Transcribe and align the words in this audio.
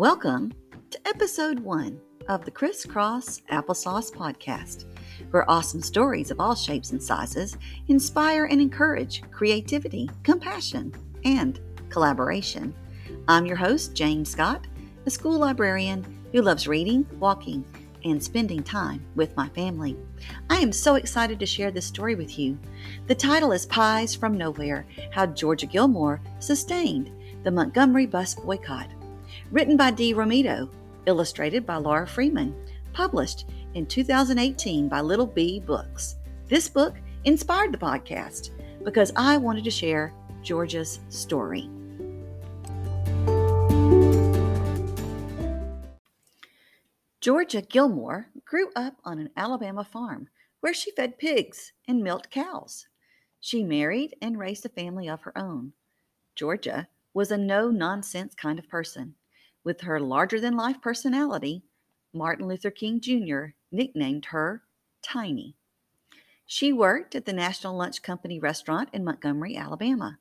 Welcome 0.00 0.54
to 0.92 0.98
episode 1.06 1.60
one 1.60 2.00
of 2.26 2.46
the 2.46 2.50
Crisscross 2.50 3.42
Applesauce 3.52 4.10
Podcast, 4.10 4.86
where 5.30 5.48
awesome 5.50 5.82
stories 5.82 6.30
of 6.30 6.40
all 6.40 6.54
shapes 6.54 6.92
and 6.92 7.02
sizes 7.02 7.58
inspire 7.88 8.46
and 8.46 8.62
encourage 8.62 9.22
creativity, 9.30 10.08
compassion, 10.22 10.94
and 11.26 11.60
collaboration. 11.90 12.72
I'm 13.28 13.44
your 13.44 13.58
host, 13.58 13.94
Jane 13.94 14.24
Scott, 14.24 14.66
a 15.04 15.10
school 15.10 15.38
librarian 15.38 16.02
who 16.32 16.40
loves 16.40 16.66
reading, 16.66 17.06
walking, 17.18 17.62
and 18.02 18.24
spending 18.24 18.62
time 18.62 19.04
with 19.16 19.36
my 19.36 19.50
family. 19.50 19.98
I 20.48 20.60
am 20.60 20.72
so 20.72 20.94
excited 20.94 21.38
to 21.40 21.44
share 21.44 21.70
this 21.70 21.84
story 21.84 22.14
with 22.14 22.38
you. 22.38 22.58
The 23.06 23.14
title 23.14 23.52
is 23.52 23.66
Pies 23.66 24.14
from 24.14 24.38
Nowhere 24.38 24.86
How 25.12 25.26
Georgia 25.26 25.66
Gilmore 25.66 26.22
Sustained 26.38 27.10
the 27.42 27.50
Montgomery 27.50 28.06
Bus 28.06 28.34
Boycott. 28.34 28.88
Written 29.50 29.76
by 29.76 29.90
Dee 29.90 30.14
Romito, 30.14 30.70
illustrated 31.06 31.66
by 31.66 31.74
Laura 31.74 32.06
Freeman, 32.06 32.54
published 32.92 33.46
in 33.74 33.84
2018 33.84 34.88
by 34.88 35.00
Little 35.00 35.26
Bee 35.26 35.58
Books. 35.58 36.14
This 36.46 36.68
book 36.68 36.94
inspired 37.24 37.72
the 37.72 37.78
podcast 37.78 38.50
because 38.84 39.10
I 39.16 39.38
wanted 39.38 39.64
to 39.64 39.70
share 39.72 40.14
Georgia's 40.44 41.00
story. 41.08 41.68
Georgia 47.20 47.60
Gilmore 47.60 48.28
grew 48.44 48.70
up 48.76 48.98
on 49.04 49.18
an 49.18 49.30
Alabama 49.36 49.82
farm 49.82 50.28
where 50.60 50.72
she 50.72 50.92
fed 50.92 51.18
pigs 51.18 51.72
and 51.88 52.04
milked 52.04 52.30
cows. 52.30 52.86
She 53.40 53.64
married 53.64 54.14
and 54.22 54.38
raised 54.38 54.64
a 54.64 54.68
family 54.68 55.08
of 55.08 55.22
her 55.22 55.36
own. 55.36 55.72
Georgia 56.36 56.86
was 57.12 57.32
a 57.32 57.36
no 57.36 57.68
nonsense 57.70 58.36
kind 58.36 58.56
of 58.58 58.68
person. 58.68 59.16
With 59.62 59.82
her 59.82 60.00
larger 60.00 60.40
than 60.40 60.56
life 60.56 60.80
personality, 60.80 61.62
Martin 62.12 62.48
Luther 62.48 62.70
King 62.70 63.00
Jr. 63.00 63.46
nicknamed 63.70 64.26
her 64.26 64.62
Tiny. 65.02 65.56
She 66.46 66.72
worked 66.72 67.14
at 67.14 67.26
the 67.26 67.32
National 67.32 67.76
Lunch 67.76 68.02
Company 68.02 68.40
restaurant 68.40 68.88
in 68.92 69.04
Montgomery, 69.04 69.56
Alabama. 69.56 70.18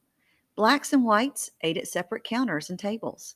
Blacks 0.55 0.93
and 0.93 1.03
whites 1.03 1.51
ate 1.61 1.77
at 1.77 1.87
separate 1.87 2.23
counters 2.23 2.69
and 2.69 2.77
tables. 2.77 3.35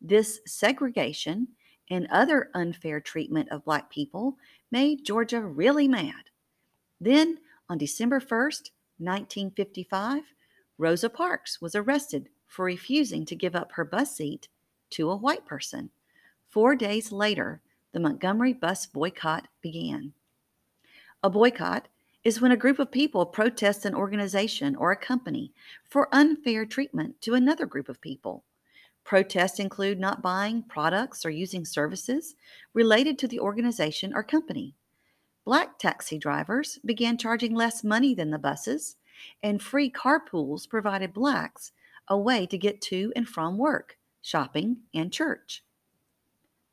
This 0.00 0.40
segregation 0.46 1.48
and 1.90 2.06
other 2.10 2.50
unfair 2.54 3.00
treatment 3.00 3.48
of 3.50 3.64
black 3.64 3.90
people 3.90 4.36
made 4.70 5.04
Georgia 5.04 5.40
really 5.40 5.88
mad. 5.88 6.30
Then, 7.00 7.38
on 7.68 7.78
December 7.78 8.20
1st, 8.20 8.70
1955, 8.98 10.22
Rosa 10.76 11.10
Parks 11.10 11.60
was 11.60 11.74
arrested 11.74 12.28
for 12.46 12.64
refusing 12.64 13.24
to 13.26 13.34
give 13.34 13.56
up 13.56 13.72
her 13.72 13.84
bus 13.84 14.16
seat 14.16 14.48
to 14.90 15.10
a 15.10 15.16
white 15.16 15.44
person. 15.46 15.90
Four 16.48 16.74
days 16.74 17.12
later, 17.12 17.60
the 17.92 18.00
Montgomery 18.00 18.52
bus 18.52 18.86
boycott 18.86 19.48
began. 19.60 20.12
A 21.22 21.30
boycott 21.30 21.88
is 22.24 22.40
when 22.40 22.52
a 22.52 22.56
group 22.56 22.78
of 22.78 22.90
people 22.90 23.26
protests 23.26 23.84
an 23.84 23.94
organization 23.94 24.76
or 24.76 24.92
a 24.92 24.96
company 24.96 25.52
for 25.88 26.08
unfair 26.12 26.66
treatment 26.66 27.20
to 27.22 27.34
another 27.34 27.66
group 27.66 27.88
of 27.88 28.00
people. 28.00 28.44
Protests 29.04 29.58
include 29.58 29.98
not 29.98 30.22
buying 30.22 30.62
products 30.62 31.24
or 31.24 31.30
using 31.30 31.64
services 31.64 32.34
related 32.74 33.18
to 33.18 33.28
the 33.28 33.40
organization 33.40 34.12
or 34.14 34.22
company. 34.22 34.74
Black 35.44 35.78
taxi 35.78 36.18
drivers 36.18 36.78
began 36.84 37.16
charging 37.16 37.54
less 37.54 37.82
money 37.82 38.14
than 38.14 38.30
the 38.30 38.38
buses, 38.38 38.96
and 39.42 39.62
free 39.62 39.90
carpools 39.90 40.68
provided 40.68 41.14
blacks 41.14 41.72
a 42.08 42.18
way 42.18 42.46
to 42.46 42.58
get 42.58 42.80
to 42.80 43.12
and 43.16 43.28
from 43.28 43.58
work, 43.58 43.97
shopping, 44.22 44.78
and 44.94 45.12
church. 45.12 45.62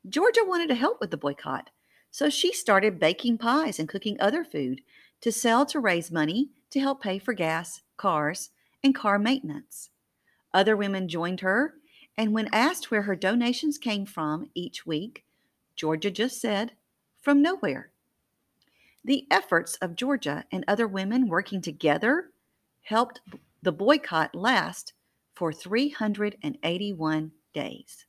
Georgia 0.08 0.42
wanted 0.44 0.68
to 0.68 0.74
help 0.74 1.00
with 1.00 1.10
the 1.10 1.16
boycott, 1.16 1.70
so 2.10 2.30
she 2.30 2.52
started 2.52 3.00
baking 3.00 3.38
pies 3.38 3.78
and 3.78 3.88
cooking 3.88 4.16
other 4.20 4.44
food 4.44 4.80
to 5.20 5.32
sell 5.32 5.66
to 5.66 5.80
raise 5.80 6.10
money 6.10 6.50
to 6.70 6.80
help 6.80 7.02
pay 7.02 7.18
for 7.18 7.32
gas, 7.32 7.82
cars, 7.96 8.50
and 8.82 8.94
car 8.94 9.18
maintenance. 9.18 9.90
Other 10.54 10.76
women 10.76 11.08
joined 11.08 11.40
her, 11.40 11.74
and 12.16 12.32
when 12.32 12.48
asked 12.52 12.90
where 12.90 13.02
her 13.02 13.16
donations 13.16 13.78
came 13.78 14.06
from 14.06 14.50
each 14.54 14.86
week, 14.86 15.24
Georgia 15.74 16.10
just 16.10 16.40
said, 16.40 16.72
from 17.20 17.42
nowhere. 17.42 17.90
The 19.04 19.26
efforts 19.30 19.76
of 19.76 19.96
Georgia 19.96 20.44
and 20.50 20.64
other 20.66 20.86
women 20.86 21.28
working 21.28 21.60
together 21.60 22.30
helped 22.82 23.20
the 23.62 23.72
boycott 23.72 24.34
last 24.34 24.92
for 25.34 25.52
381 25.52 27.32
days. 27.56 28.04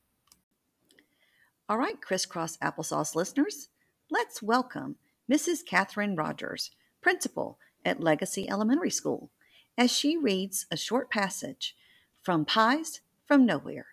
All 1.69 1.77
right, 1.77 2.01
crisscross 2.01 2.57
applesauce 2.57 3.15
listeners, 3.15 3.69
let's 4.11 4.43
welcome 4.43 4.97
Mrs. 5.31 5.65
Catherine 5.65 6.17
Rogers, 6.17 6.71
principal 7.01 7.57
at 7.85 8.03
Legacy 8.03 8.49
Elementary 8.49 8.89
School, 8.89 9.31
as 9.77 9.89
she 9.89 10.17
reads 10.17 10.65
a 10.69 10.75
short 10.75 11.09
passage 11.09 11.77
from 12.21 12.43
Pies 12.43 12.99
from 13.25 13.45
Nowhere. 13.45 13.87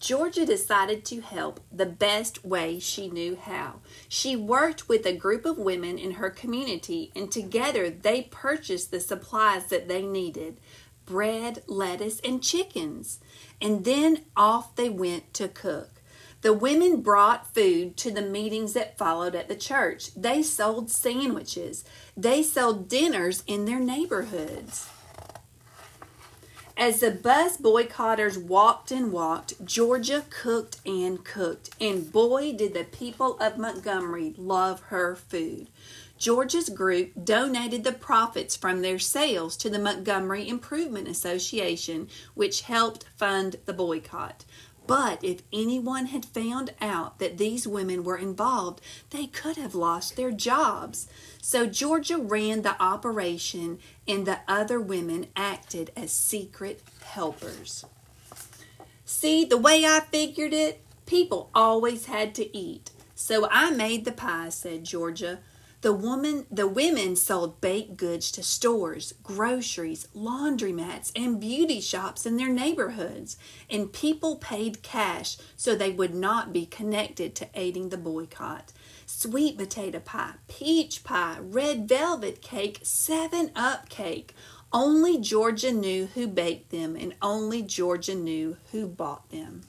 Georgia 0.00 0.46
decided 0.46 1.04
to 1.04 1.20
help 1.20 1.60
the 1.70 1.84
best 1.84 2.42
way 2.42 2.78
she 2.78 3.10
knew 3.10 3.36
how. 3.36 3.80
She 4.08 4.34
worked 4.34 4.88
with 4.88 5.04
a 5.04 5.14
group 5.14 5.44
of 5.44 5.58
women 5.58 5.98
in 5.98 6.12
her 6.12 6.30
community, 6.30 7.12
and 7.14 7.30
together 7.30 7.90
they 7.90 8.22
purchased 8.22 8.90
the 8.90 8.98
supplies 8.98 9.66
that 9.66 9.88
they 9.88 10.00
needed 10.00 10.58
bread, 11.10 11.60
lettuce, 11.66 12.20
and 12.20 12.40
chickens. 12.40 13.18
And 13.60 13.84
then 13.84 14.22
off 14.36 14.76
they 14.76 14.88
went 14.88 15.34
to 15.34 15.48
cook. 15.48 16.00
The 16.42 16.52
women 16.52 17.02
brought 17.02 17.52
food 17.52 17.96
to 17.98 18.12
the 18.12 18.22
meetings 18.22 18.74
that 18.74 18.96
followed 18.96 19.34
at 19.34 19.48
the 19.48 19.56
church. 19.56 20.14
They 20.14 20.42
sold 20.42 20.88
sandwiches. 20.88 21.84
They 22.16 22.44
sold 22.44 22.88
dinners 22.88 23.42
in 23.46 23.64
their 23.64 23.80
neighborhoods. 23.80 24.88
As 26.76 27.00
the 27.00 27.10
bus 27.10 27.58
boycotters 27.58 28.42
walked 28.42 28.90
and 28.92 29.12
walked, 29.12 29.66
Georgia 29.66 30.24
cooked 30.30 30.78
and 30.86 31.22
cooked, 31.24 31.70
and 31.78 32.10
boy, 32.10 32.54
did 32.54 32.72
the 32.72 32.84
people 32.84 33.36
of 33.38 33.58
Montgomery 33.58 34.32
love 34.38 34.80
her 34.84 35.16
food. 35.16 35.66
Georgia's 36.20 36.68
group 36.68 37.12
donated 37.24 37.82
the 37.82 37.92
profits 37.92 38.54
from 38.54 38.82
their 38.82 38.98
sales 38.98 39.56
to 39.56 39.70
the 39.70 39.78
Montgomery 39.78 40.46
Improvement 40.46 41.08
Association, 41.08 42.08
which 42.34 42.60
helped 42.60 43.06
fund 43.16 43.56
the 43.64 43.72
boycott. 43.72 44.44
But 44.86 45.24
if 45.24 45.40
anyone 45.50 46.06
had 46.06 46.26
found 46.26 46.74
out 46.78 47.20
that 47.20 47.38
these 47.38 47.66
women 47.66 48.04
were 48.04 48.18
involved, 48.18 48.82
they 49.10 49.28
could 49.28 49.56
have 49.56 49.74
lost 49.74 50.16
their 50.16 50.30
jobs. 50.30 51.08
So 51.40 51.64
Georgia 51.64 52.18
ran 52.18 52.62
the 52.62 52.80
operation, 52.82 53.78
and 54.06 54.26
the 54.26 54.40
other 54.46 54.78
women 54.78 55.28
acted 55.34 55.90
as 55.96 56.12
secret 56.12 56.82
helpers. 57.02 57.86
See, 59.06 59.46
the 59.46 59.56
way 59.56 59.86
I 59.86 60.00
figured 60.00 60.52
it, 60.52 60.82
people 61.06 61.48
always 61.54 62.06
had 62.06 62.34
to 62.34 62.54
eat. 62.56 62.90
So 63.14 63.48
I 63.50 63.70
made 63.70 64.04
the 64.04 64.12
pie, 64.12 64.50
said 64.50 64.84
Georgia. 64.84 65.38
The 65.82 65.94
woman, 65.94 66.44
the 66.50 66.68
women 66.68 67.16
sold 67.16 67.62
baked 67.62 67.96
goods 67.96 68.30
to 68.32 68.42
stores, 68.42 69.14
groceries, 69.22 70.06
laundromats, 70.14 71.10
and 71.16 71.40
beauty 71.40 71.80
shops 71.80 72.26
in 72.26 72.36
their 72.36 72.50
neighborhoods, 72.50 73.38
and 73.70 73.90
people 73.90 74.36
paid 74.36 74.82
cash 74.82 75.38
so 75.56 75.74
they 75.74 75.90
would 75.90 76.14
not 76.14 76.52
be 76.52 76.66
connected 76.66 77.34
to 77.36 77.48
aiding 77.54 77.88
the 77.88 77.96
boycott. 77.96 78.74
Sweet 79.06 79.56
potato 79.56 80.00
pie, 80.00 80.34
peach 80.48 81.02
pie, 81.02 81.38
red 81.40 81.88
velvet 81.88 82.42
cake, 82.42 82.80
7 82.82 83.50
Up 83.56 83.88
cake. 83.88 84.34
Only 84.72 85.18
Georgia 85.18 85.72
knew 85.72 86.06
who 86.14 86.28
baked 86.28 86.70
them, 86.70 86.94
and 86.94 87.14
only 87.22 87.62
Georgia 87.62 88.14
knew 88.14 88.58
who 88.70 88.86
bought 88.86 89.30
them. 89.30 89.62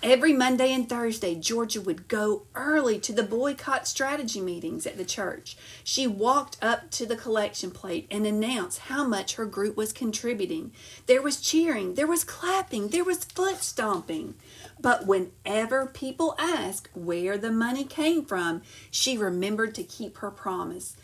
Every 0.00 0.32
Monday 0.32 0.72
and 0.72 0.88
Thursday, 0.88 1.34
Georgia 1.34 1.80
would 1.80 2.06
go 2.06 2.42
early 2.54 3.00
to 3.00 3.12
the 3.12 3.24
boycott 3.24 3.88
strategy 3.88 4.40
meetings 4.40 4.86
at 4.86 4.96
the 4.96 5.04
church. 5.04 5.56
She 5.82 6.06
walked 6.06 6.56
up 6.62 6.92
to 6.92 7.04
the 7.04 7.16
collection 7.16 7.72
plate 7.72 8.06
and 8.08 8.24
announced 8.24 8.78
how 8.78 9.02
much 9.02 9.34
her 9.34 9.44
group 9.44 9.76
was 9.76 9.92
contributing. 9.92 10.70
There 11.06 11.20
was 11.20 11.40
cheering, 11.40 11.94
there 11.94 12.06
was 12.06 12.22
clapping, 12.22 12.88
there 12.88 13.02
was 13.02 13.24
foot 13.24 13.56
stomping. 13.56 14.36
But 14.80 15.04
whenever 15.04 15.86
people 15.86 16.36
asked 16.38 16.90
where 16.94 17.36
the 17.36 17.50
money 17.50 17.82
came 17.82 18.24
from, 18.24 18.62
she 18.92 19.18
remembered 19.18 19.74
to 19.74 19.82
keep 19.82 20.18
her 20.18 20.30
promise 20.30 20.96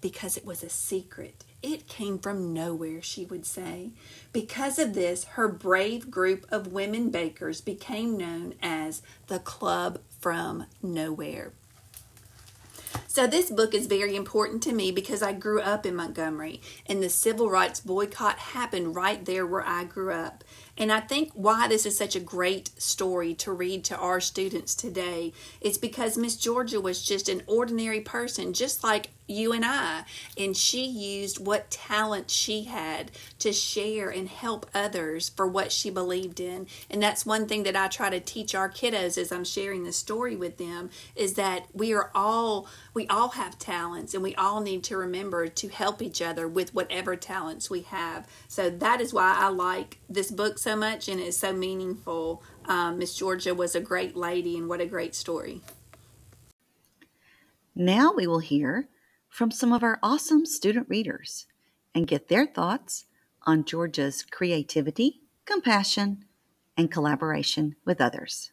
because 0.00 0.36
it 0.36 0.46
was 0.46 0.62
a 0.62 0.68
secret. 0.68 1.42
It 1.62 1.88
came 1.88 2.18
from 2.18 2.52
nowhere, 2.52 3.02
she 3.02 3.24
would 3.24 3.46
say. 3.46 3.90
Because 4.32 4.78
of 4.78 4.94
this, 4.94 5.24
her 5.24 5.48
brave 5.48 6.10
group 6.10 6.46
of 6.50 6.72
women 6.72 7.10
bakers 7.10 7.60
became 7.60 8.16
known 8.16 8.54
as 8.62 9.02
the 9.26 9.38
Club 9.38 10.00
from 10.20 10.66
Nowhere. 10.82 11.52
So, 13.08 13.26
this 13.26 13.50
book 13.50 13.72
is 13.72 13.86
very 13.86 14.14
important 14.14 14.62
to 14.64 14.74
me 14.74 14.90
because 14.92 15.22
I 15.22 15.32
grew 15.32 15.60
up 15.60 15.86
in 15.86 15.96
Montgomery 15.96 16.60
and 16.86 17.02
the 17.02 17.08
civil 17.08 17.48
rights 17.48 17.80
boycott 17.80 18.38
happened 18.38 18.94
right 18.94 19.24
there 19.24 19.46
where 19.46 19.66
I 19.66 19.84
grew 19.84 20.12
up. 20.12 20.44
And 20.76 20.92
I 20.92 21.00
think 21.00 21.32
why 21.32 21.66
this 21.66 21.86
is 21.86 21.96
such 21.96 22.14
a 22.14 22.20
great 22.20 22.70
story 22.80 23.32
to 23.36 23.52
read 23.52 23.84
to 23.84 23.96
our 23.96 24.20
students 24.20 24.74
today 24.74 25.32
is 25.62 25.78
because 25.78 26.18
Miss 26.18 26.36
Georgia 26.36 26.80
was 26.80 27.02
just 27.02 27.30
an 27.30 27.42
ordinary 27.46 28.00
person, 28.00 28.52
just 28.52 28.84
like 28.84 29.08
you 29.26 29.52
and 29.52 29.64
I. 29.64 30.04
And 30.36 30.56
she 30.56 30.84
used 30.84 31.44
what 31.44 31.70
talent 31.70 32.30
she 32.30 32.64
had 32.64 33.10
to 33.40 33.52
share 33.52 34.08
and 34.08 34.28
help 34.28 34.66
others 34.74 35.28
for 35.28 35.46
what 35.46 35.72
she 35.72 35.90
believed 35.90 36.40
in. 36.40 36.66
And 36.90 37.02
that's 37.02 37.26
one 37.26 37.46
thing 37.46 37.62
that 37.64 37.76
I 37.76 37.88
try 37.88 38.10
to 38.10 38.20
teach 38.20 38.54
our 38.54 38.70
kiddos 38.70 39.18
as 39.18 39.32
I'm 39.32 39.44
sharing 39.44 39.84
the 39.84 39.92
story 39.92 40.36
with 40.36 40.58
them 40.58 40.90
is 41.14 41.34
that 41.34 41.66
we 41.72 41.92
are 41.92 42.10
all 42.14 42.68
we 42.94 43.06
all 43.08 43.30
have 43.30 43.58
talents 43.58 44.14
and 44.14 44.22
we 44.22 44.34
all 44.36 44.60
need 44.60 44.82
to 44.84 44.96
remember 44.96 45.48
to 45.48 45.68
help 45.68 46.00
each 46.00 46.22
other 46.22 46.48
with 46.48 46.74
whatever 46.74 47.14
talents 47.14 47.68
we 47.68 47.82
have. 47.82 48.26
So 48.48 48.70
that 48.70 49.00
is 49.00 49.12
why 49.12 49.36
I 49.38 49.48
like 49.48 49.98
this 50.08 50.30
book 50.30 50.58
so 50.58 50.76
much 50.76 51.08
and 51.08 51.20
it's 51.20 51.36
so 51.36 51.52
meaningful. 51.52 52.42
Um, 52.64 52.98
Miss 52.98 53.14
Georgia 53.14 53.54
was 53.54 53.74
a 53.74 53.80
great 53.80 54.16
lady, 54.16 54.56
and 54.56 54.68
what 54.68 54.80
a 54.80 54.86
great 54.86 55.14
story. 55.14 55.60
Now 57.74 58.12
we 58.12 58.26
will 58.26 58.40
hear 58.40 58.88
from 59.36 59.50
some 59.50 59.70
of 59.70 59.82
our 59.82 59.98
awesome 60.02 60.46
student 60.46 60.88
readers 60.88 61.44
and 61.94 62.06
get 62.06 62.28
their 62.28 62.46
thoughts 62.46 63.04
on 63.42 63.66
Georgia's 63.66 64.24
creativity, 64.24 65.20
compassion, 65.44 66.24
and 66.74 66.90
collaboration 66.90 67.76
with 67.84 68.00
others. 68.00 68.50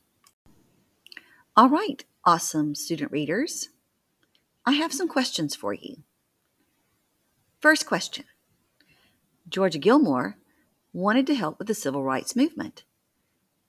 All 1.56 1.70
right, 1.70 2.04
awesome 2.26 2.76
student 2.76 3.14
readers, 3.14 3.70
I 4.66 4.74
have 4.74 4.92
some 4.92 5.08
questions 5.08 5.56
for 5.56 5.74
you. 5.74 6.04
First 7.62 7.86
question 7.86 8.26
Georgia 9.48 9.80
Gilmore 9.80 10.36
wanted 10.92 11.26
to 11.28 11.36
help 11.36 11.60
with 11.60 11.70
the 11.70 11.76
civil 11.76 12.04
rights 12.04 12.36
movement. 12.36 12.84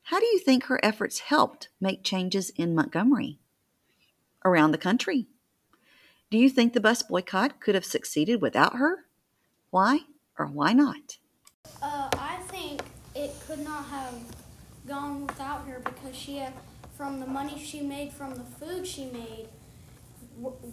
How 0.02 0.18
do 0.18 0.26
you 0.26 0.40
think 0.40 0.64
her 0.64 0.84
efforts 0.84 1.20
helped 1.20 1.68
make 1.80 2.02
changes 2.02 2.50
in 2.50 2.74
Montgomery? 2.74 3.38
Around 4.44 4.72
the 4.72 4.78
country? 4.78 5.28
Do 6.34 6.40
you 6.40 6.50
think 6.50 6.72
the 6.72 6.80
bus 6.80 7.00
boycott 7.04 7.60
could 7.60 7.76
have 7.76 7.84
succeeded 7.84 8.42
without 8.42 8.74
her? 8.74 9.04
Why 9.70 10.00
or 10.36 10.46
why 10.46 10.72
not? 10.72 11.18
Uh, 11.80 12.08
I 12.12 12.38
think 12.48 12.82
it 13.14 13.32
could 13.46 13.60
not 13.60 13.84
have 13.84 14.14
gone 14.84 15.28
without 15.28 15.64
her 15.68 15.78
because 15.78 16.16
she 16.16 16.38
had, 16.38 16.52
from 16.96 17.20
the 17.20 17.26
money 17.28 17.56
she 17.64 17.82
made 17.82 18.12
from 18.12 18.34
the 18.34 18.42
food 18.42 18.84
she 18.84 19.04
made, 19.04 19.46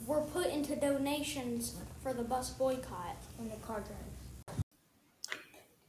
were 0.07 0.21
put 0.33 0.47
into 0.47 0.75
donations 0.75 1.75
for 2.01 2.11
the 2.11 2.23
bus 2.23 2.49
boycott 2.49 3.17
and 3.37 3.51
the 3.51 3.57
car 3.57 3.81
drive. 3.81 4.57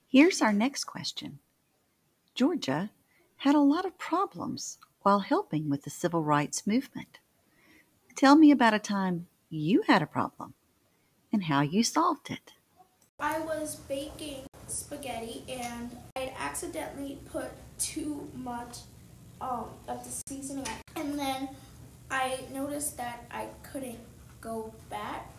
Here's 0.06 0.42
our 0.42 0.52
next 0.52 0.84
question 0.84 1.38
Georgia 2.34 2.90
had 3.36 3.54
a 3.54 3.60
lot 3.60 3.86
of 3.86 3.96
problems 3.96 4.76
while 5.00 5.20
helping 5.20 5.70
with 5.70 5.84
the 5.84 5.90
civil 5.90 6.22
rights 6.22 6.66
movement. 6.66 7.20
Tell 8.14 8.36
me 8.36 8.50
about 8.50 8.74
a 8.74 8.78
time 8.78 9.28
you 9.52 9.82
had 9.86 10.00
a 10.00 10.06
problem 10.06 10.54
and 11.30 11.44
how 11.44 11.60
you 11.60 11.84
solved 11.84 12.30
it. 12.30 12.54
I 13.20 13.38
was 13.40 13.76
baking 13.76 14.44
spaghetti 14.66 15.44
and 15.46 15.94
I 16.16 16.32
accidentally 16.38 17.18
put 17.30 17.50
too 17.78 18.28
much 18.34 18.78
um, 19.42 19.66
of 19.86 20.02
the 20.04 20.22
seasoning 20.26 20.66
and 20.96 21.18
then 21.18 21.50
I 22.10 22.40
noticed 22.52 22.96
that 22.96 23.26
I 23.30 23.48
couldn't 23.62 23.98
go 24.40 24.72
back 24.88 25.30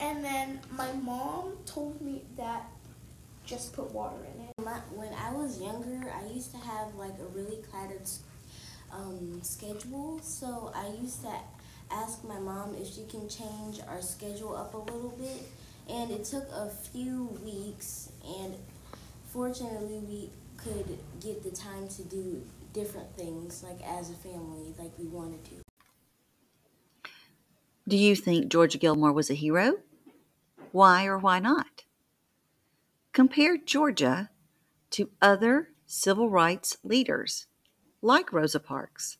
and 0.00 0.24
then 0.24 0.60
my 0.72 0.92
mom 0.92 1.58
told 1.64 2.00
me 2.00 2.22
that 2.36 2.64
just 3.46 3.72
put 3.72 3.92
water 3.92 4.18
in 4.34 4.44
it. 4.44 4.52
When 4.94 5.12
I 5.14 5.32
was 5.32 5.60
younger, 5.60 6.12
I 6.12 6.26
used 6.26 6.50
to 6.50 6.58
have 6.58 6.94
like 6.96 7.14
a 7.20 7.24
really 7.34 7.62
cluttered 7.70 8.08
um, 8.92 9.40
schedule, 9.42 10.20
so 10.22 10.70
I 10.74 10.88
used 11.00 11.22
to 11.22 11.32
ask 11.90 12.24
my 12.24 12.38
mom 12.38 12.74
if 12.74 12.92
she 12.94 13.04
can 13.04 13.28
change 13.28 13.80
our 13.88 14.02
schedule 14.02 14.56
up 14.56 14.74
a 14.74 14.78
little 14.78 15.14
bit, 15.18 15.48
and 15.88 16.10
it 16.10 16.24
took 16.24 16.48
a 16.52 16.68
few 16.68 17.24
weeks, 17.44 18.12
and 18.24 18.54
fortunately 19.32 19.98
we 19.98 20.30
could 20.56 20.98
get 21.20 21.42
the 21.42 21.50
time 21.50 21.88
to 21.88 22.02
do 22.02 22.42
different 22.72 23.16
things 23.16 23.62
like 23.62 23.80
as 23.86 24.10
a 24.10 24.14
family 24.14 24.74
like 24.78 24.92
we 24.98 25.06
wanted 25.06 25.44
to. 25.44 27.10
Do 27.86 27.96
you 27.96 28.14
think 28.14 28.50
Georgia 28.50 28.76
Gilmore 28.76 29.12
was 29.12 29.30
a 29.30 29.34
hero? 29.34 29.78
Why 30.72 31.06
or 31.06 31.16
why 31.16 31.38
not? 31.38 31.84
Compare 33.12 33.56
Georgia 33.56 34.30
to 34.90 35.10
other 35.22 35.70
civil 35.86 36.28
rights 36.28 36.76
leaders 36.84 37.46
like 38.02 38.32
Rosa 38.32 38.60
Parks 38.60 39.16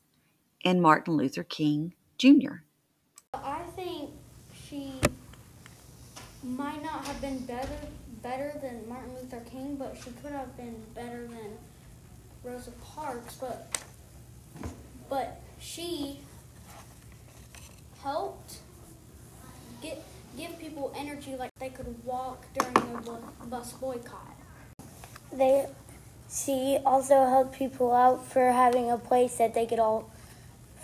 and 0.63 0.81
Martin 0.81 1.15
Luther 1.15 1.43
King 1.43 1.95
Jr. 2.19 2.63
I 3.33 3.61
think 3.77 4.11
she 4.67 4.91
might 6.43 6.83
not 6.83 7.05
have 7.05 7.21
been 7.21 7.39
better 7.45 7.69
better 8.21 8.53
than 8.61 8.87
Martin 8.89 9.15
Luther 9.15 9.39
King, 9.49 9.77
but 9.77 9.95
she 10.03 10.11
could 10.21 10.33
have 10.33 10.55
been 10.57 10.75
better 10.93 11.25
than 11.27 11.57
Rosa 12.43 12.71
Parks, 12.71 13.35
but 13.35 13.73
but 15.09 15.39
she 15.59 16.19
helped 18.03 18.57
get 19.81 20.03
give 20.37 20.59
people 20.59 20.93
energy 20.97 21.37
like 21.37 21.51
they 21.57 21.69
could 21.69 21.95
walk 22.03 22.45
during 22.53 22.73
the 23.03 23.17
bus 23.45 23.71
boycott. 23.73 24.35
They 25.31 25.67
she 26.29 26.79
also 26.85 27.25
helped 27.25 27.57
people 27.57 27.93
out 27.93 28.25
for 28.25 28.51
having 28.51 28.91
a 28.91 28.97
place 28.97 29.37
that 29.37 29.53
they 29.53 29.65
could 29.65 29.79
all 29.79 30.11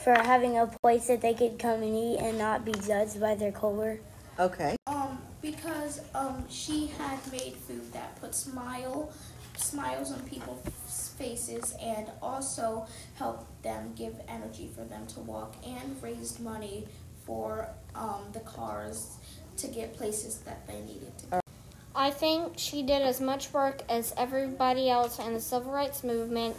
for 0.05 0.13
having 0.13 0.59
a 0.59 0.67
place 0.67 1.07
that 1.07 1.19
they 1.19 1.33
could 1.33 1.57
come 1.57 1.81
and 1.81 1.95
eat 1.97 2.19
and 2.19 2.37
not 2.37 2.63
be 2.63 2.71
judged 2.73 3.19
by 3.19 3.33
their 3.33 3.51
color. 3.51 3.99
Okay. 4.39 4.75
Um, 4.85 5.17
because 5.41 5.99
um, 6.13 6.45
she 6.47 6.91
had 6.99 7.17
made 7.31 7.55
food 7.55 7.91
that 7.91 8.15
put 8.21 8.35
smile 8.35 9.11
smiles 9.57 10.11
on 10.11 10.19
people's 10.27 11.13
faces 11.17 11.73
and 11.81 12.11
also 12.21 12.85
helped 13.15 13.63
them 13.63 13.93
give 13.95 14.13
energy 14.27 14.69
for 14.75 14.83
them 14.83 15.07
to 15.07 15.21
walk 15.21 15.55
and 15.65 15.97
raised 16.03 16.39
money 16.39 16.85
for 17.25 17.67
um, 17.95 18.21
the 18.33 18.41
cars 18.41 19.17
to 19.57 19.67
get 19.67 19.97
places 19.97 20.37
that 20.39 20.67
they 20.67 20.81
needed 20.81 21.17
to 21.17 21.25
go. 21.27 21.39
I 21.95 22.11
think 22.11 22.53
she 22.57 22.83
did 22.83 23.01
as 23.01 23.19
much 23.19 23.51
work 23.53 23.81
as 23.89 24.13
everybody 24.17 24.87
else 24.87 25.17
in 25.17 25.33
the 25.33 25.41
civil 25.41 25.71
rights 25.71 26.03
movement 26.03 26.55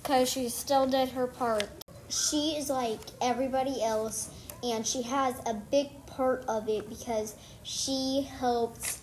because 0.00 0.30
she 0.30 0.48
still 0.48 0.86
did 0.86 1.08
her 1.08 1.26
part. 1.26 1.68
She 2.14 2.56
is 2.56 2.70
like 2.70 3.00
everybody 3.20 3.82
else, 3.82 4.30
and 4.62 4.86
she 4.86 5.02
has 5.02 5.34
a 5.46 5.54
big 5.54 5.88
part 6.06 6.44
of 6.46 6.68
it 6.68 6.88
because 6.88 7.34
she 7.64 8.28
helps 8.38 9.00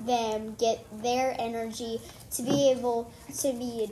them 0.00 0.56
get 0.58 0.84
their 1.02 1.36
energy 1.38 2.00
to 2.32 2.42
be 2.42 2.70
able 2.70 3.12
to 3.38 3.52
be 3.52 3.90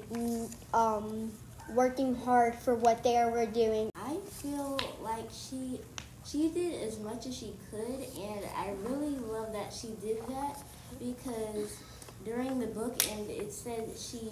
um, 0.75 1.33
working 1.75 2.15
hard 2.17 2.55
for 2.55 2.75
what 2.75 3.03
they 3.05 3.15
were 3.31 3.47
doing. 3.47 3.91
I 3.95 4.17
feel 4.27 4.79
like 5.03 5.29
she 5.31 5.81
she 6.27 6.49
did 6.49 6.83
as 6.83 6.99
much 6.99 7.27
as 7.27 7.37
she 7.37 7.55
could, 7.71 8.05
and 8.19 8.45
I 8.57 8.73
really 8.83 9.17
love 9.17 9.53
that 9.53 9.73
she 9.73 9.89
did 10.01 10.19
that 10.27 10.63
because 10.99 11.79
during 12.25 12.59
the 12.59 12.67
book, 12.67 13.07
and 13.11 13.31
it 13.31 13.53
said 13.53 13.89
she 13.97 14.31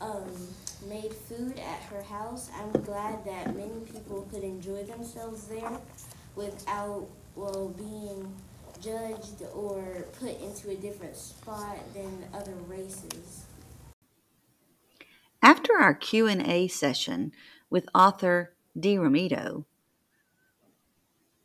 um, 0.00 0.24
made 0.86 1.12
food 1.12 1.58
at 1.58 1.82
her 1.84 2.02
house. 2.02 2.50
I'm 2.54 2.70
glad 2.82 3.24
that 3.24 3.56
many 3.56 3.80
people 3.92 4.26
could 4.30 4.42
enjoy 4.42 4.84
themselves 4.84 5.46
there 5.48 5.78
without 6.34 7.06
well 7.34 7.68
being 7.68 8.34
judged 8.80 9.42
or 9.54 10.06
put 10.18 10.40
into 10.40 10.70
a 10.70 10.76
different 10.76 11.16
spot 11.16 11.78
than 11.94 12.24
other 12.34 12.54
races. 12.66 13.44
After 15.42 15.74
our 15.76 15.94
Q&A 15.94 16.68
session 16.68 17.32
with 17.70 17.88
author 17.94 18.54
Dee 18.78 18.96
Romito, 18.96 19.64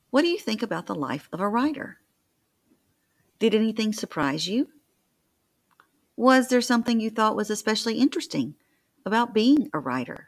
what 0.10 0.22
do 0.22 0.28
you 0.28 0.40
think 0.40 0.62
about 0.62 0.86
the 0.86 0.96
life 0.96 1.28
of 1.32 1.40
a 1.40 1.50
writer? 1.50 2.00
Did 3.40 3.54
anything 3.54 3.94
surprise 3.94 4.48
you? 4.48 4.70
Was 6.16 6.48
there 6.48 6.62
something 6.62 7.00
you 7.00 7.10
thought 7.10 7.36
was 7.36 7.50
especially 7.50 8.00
interesting 8.00 8.56
about 9.08 9.34
being 9.34 9.70
a 9.74 9.80
writer? 9.80 10.28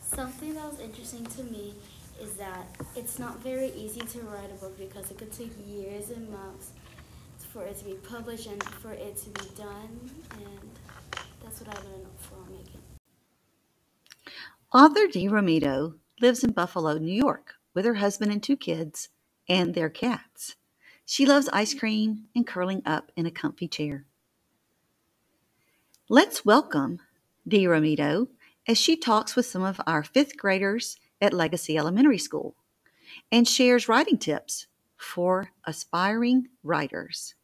Something 0.00 0.54
that 0.54 0.68
was 0.68 0.80
interesting 0.80 1.24
to 1.24 1.44
me 1.44 1.74
is 2.20 2.34
that 2.34 2.66
it's 2.94 3.18
not 3.18 3.38
very 3.42 3.68
easy 3.70 4.00
to 4.00 4.20
write 4.22 4.50
a 4.50 4.60
book 4.60 4.76
because 4.78 5.10
it 5.10 5.18
could 5.18 5.32
take 5.32 5.52
years 5.66 6.10
and 6.10 6.28
months 6.28 6.72
for 7.52 7.64
it 7.64 7.78
to 7.78 7.84
be 7.84 7.94
published 7.94 8.48
and 8.48 8.62
for 8.64 8.92
it 8.92 9.16
to 9.16 9.30
be 9.30 9.46
done, 9.56 10.10
and 10.32 10.70
that's 11.42 11.60
what 11.60 11.78
I 11.78 11.80
learned 11.82 12.06
from 12.18 12.44
making. 12.50 12.80
Author 14.72 15.06
Dee 15.06 15.28
Romito 15.28 15.94
lives 16.20 16.42
in 16.42 16.50
Buffalo, 16.50 16.98
New 16.98 17.14
York, 17.14 17.54
with 17.72 17.84
her 17.84 17.94
husband 17.94 18.32
and 18.32 18.42
two 18.42 18.56
kids 18.56 19.08
and 19.48 19.72
their 19.72 19.88
cats. 19.88 20.56
She 21.06 21.26
loves 21.26 21.48
ice 21.52 21.74
cream 21.74 22.24
and 22.34 22.44
curling 22.44 22.82
up 22.84 23.12
in 23.14 23.24
a 23.24 23.30
comfy 23.30 23.68
chair. 23.68 24.04
Let's 26.08 26.44
welcome 26.44 26.98
Dee 27.46 27.64
Romito 27.64 28.28
as 28.66 28.78
she 28.78 28.96
talks 28.96 29.36
with 29.36 29.46
some 29.46 29.62
of 29.62 29.80
our 29.86 30.02
fifth 30.02 30.36
graders 30.36 30.96
at 31.20 31.34
Legacy 31.34 31.76
Elementary 31.76 32.18
School 32.18 32.54
and 33.30 33.46
shares 33.46 33.88
writing 33.88 34.18
tips 34.18 34.66
for 34.96 35.50
aspiring 35.66 36.48
writers. 36.62 37.34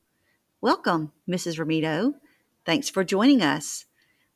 Welcome, 0.60 1.12
Mrs. 1.28 1.58
Romito. 1.58 2.14
Thanks 2.64 2.88
for 2.88 3.04
joining 3.04 3.42
us. 3.42 3.86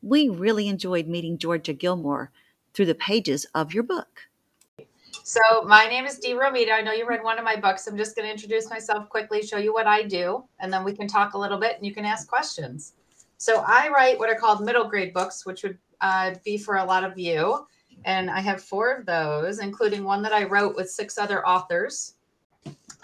We 0.03 0.29
really 0.29 0.69
enjoyed 0.69 1.07
meeting 1.07 1.39
Georgia 1.39 1.73
Gilmore 1.73 2.31
through 2.75 2.87
the 2.87 2.95
pages 2.95 3.47
of 3.55 3.73
your 3.73 3.83
book. 3.83 4.29
So, 5.23 5.41
my 5.67 5.87
name 5.87 6.05
is 6.05 6.19
Dee 6.19 6.35
Romito. 6.35 6.73
I 6.73 6.83
know 6.83 6.93
you 6.93 7.07
read 7.07 7.23
one 7.23 7.39
of 7.39 7.45
my 7.45 7.57
books. 7.57 7.87
I'm 7.87 7.97
just 7.97 8.15
going 8.15 8.27
to 8.27 8.33
introduce 8.33 8.69
myself 8.69 9.09
quickly, 9.09 9.43
show 9.43 9.57
you 9.57 9.73
what 9.73 9.87
I 9.87 10.03
do, 10.03 10.45
and 10.61 10.71
then 10.71 10.85
we 10.85 10.93
can 10.93 11.09
talk 11.09 11.33
a 11.33 11.39
little 11.39 11.59
bit 11.59 11.77
and 11.77 11.87
you 11.87 11.95
can 11.95 12.05
ask 12.05 12.29
questions. 12.29 12.93
So, 13.45 13.63
I 13.67 13.91
write 13.91 14.19
what 14.19 14.31
are 14.31 14.35
called 14.35 14.65
middle 14.65 14.89
grade 14.89 15.13
books, 15.13 15.45
which 15.45 15.65
would 15.65 15.77
uh, 16.01 16.35
be 16.47 16.57
for 16.57 16.77
a 16.77 16.85
lot 16.85 17.05
of 17.05 17.19
you. 17.19 17.67
And 18.07 18.31
I 18.31 18.41
have 18.41 18.63
four 18.63 18.91
of 18.91 19.05
those, 19.05 19.59
including 19.59 20.03
one 20.03 20.23
that 20.23 20.33
I 20.33 20.45
wrote 20.45 20.77
with 20.77 20.89
six 20.89 21.19
other 21.19 21.47
authors. 21.47 22.15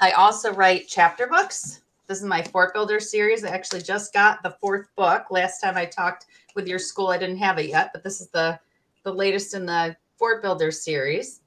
I 0.00 0.12
also 0.12 0.54
write 0.54 0.86
chapter 0.88 1.26
books. 1.26 1.82
This 2.06 2.20
is 2.20 2.24
my 2.24 2.42
Fort 2.42 2.72
Builder 2.72 3.00
series. 3.00 3.44
I 3.44 3.50
actually 3.50 3.82
just 3.82 4.14
got 4.14 4.42
the 4.42 4.56
fourth 4.62 4.86
book. 4.96 5.26
Last 5.30 5.60
time 5.60 5.76
I 5.76 5.84
talked 5.84 6.24
with 6.54 6.66
your 6.66 6.78
school, 6.78 7.08
I 7.08 7.18
didn't 7.18 7.36
have 7.36 7.58
it 7.58 7.68
yet, 7.68 7.90
but 7.92 8.02
this 8.02 8.22
is 8.22 8.28
the, 8.28 8.58
the 9.02 9.12
latest 9.12 9.52
in 9.52 9.66
the 9.66 9.94
Fort 10.16 10.40
Builder 10.40 10.70
series. 10.70 11.42